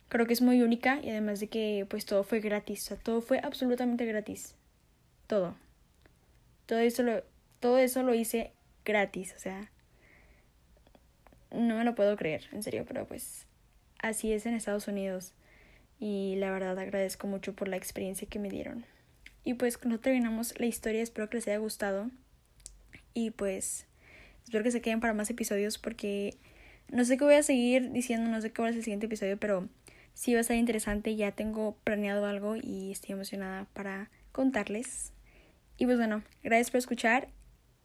creo 0.09 0.27
que 0.27 0.33
es 0.33 0.43
muy 0.43 0.63
única 0.63 1.01
y 1.03 1.11
además 1.11 1.41
de 1.41 1.49
que 1.49 1.87
pues 1.89 2.05
todo 2.05 2.23
fue 2.25 2.41
gratis, 2.41 2.83
o 2.85 2.89
sea, 2.89 2.97
todo 2.97 3.21
fue 3.21 3.41
absolutamente 3.43 4.05
gratis. 4.05 4.55
Todo. 5.27 5.57
Todo 6.67 6.79
eso 6.79 7.03
lo, 7.03 7.23
todo 7.61 7.79
eso 7.79 8.03
lo 8.03 8.15
hice 8.15 8.53
gratis, 8.85 9.35
o 9.37 9.39
sea, 9.39 9.71
no 11.51 11.77
me 11.77 11.85
lo 11.85 11.95
puedo 11.95 12.17
creer, 12.17 12.47
en 12.53 12.63
serio, 12.63 12.85
pero 12.87 13.07
pues 13.07 13.47
así 13.99 14.33
es 14.33 14.47
en 14.47 14.55
Estados 14.55 14.89
Unidos 14.89 15.33
y 15.99 16.37
la 16.37 16.51
verdad 16.51 16.79
agradezco 16.79 17.27
mucho 17.27 17.55
por 17.55 17.69
la 17.69 17.77
experiencia 17.77 18.29
que 18.29 18.39
me 18.39 18.51
dieron. 18.51 18.85
Y 19.45 19.55
pues 19.55 19.85
no 19.85 20.01
terminamos 20.01 20.59
la 20.59 20.67
historia, 20.67 21.03
espero 21.03 21.29
que 21.29 21.37
les 21.39 21.49
haya 21.49 21.59
gustado 21.59 22.11
y 23.13 23.31
pues 23.31 23.87
espero 24.45 24.63
que 24.63 24.71
se 24.71 24.81
queden 24.81 25.01
para 25.01 25.15
más 25.15 25.31
episodios 25.31 25.79
porque 25.79 26.37
no 26.89 27.05
sé 27.05 27.17
qué 27.17 27.25
voy 27.25 27.35
a 27.35 27.43
seguir 27.43 27.91
diciendo, 27.91 28.31
no 28.31 28.41
sé 28.41 28.53
qué 28.53 28.63
va 28.63 28.69
a 28.69 28.71
ser 28.71 28.79
el 28.79 28.85
siguiente 28.85 29.07
episodio, 29.07 29.39
pero 29.39 29.69
sí 30.13 30.33
va 30.33 30.39
a 30.39 30.41
estar 30.43 30.57
interesante, 30.57 31.17
ya 31.17 31.33
tengo 31.33 31.77
planeado 31.85 32.27
algo 32.27 32.57
y 32.57 32.93
estoy 32.93 33.13
emocionada 33.13 33.67
para 33.73 34.11
contarles. 34.33 35.13
Y 35.77 35.87
pues 35.87 35.99
bueno, 35.99 36.23
gracias 36.43 36.71
por 36.71 36.79
escuchar 36.79 37.29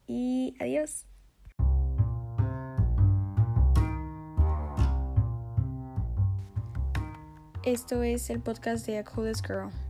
y 0.06 0.56
adiós. 0.60 1.06
Esto 7.66 8.04
es 8.04 8.30
el 8.30 8.40
podcast 8.40 8.86
de 8.86 9.00
A 9.00 9.04
Coolest 9.04 9.46
Girl. 9.46 9.89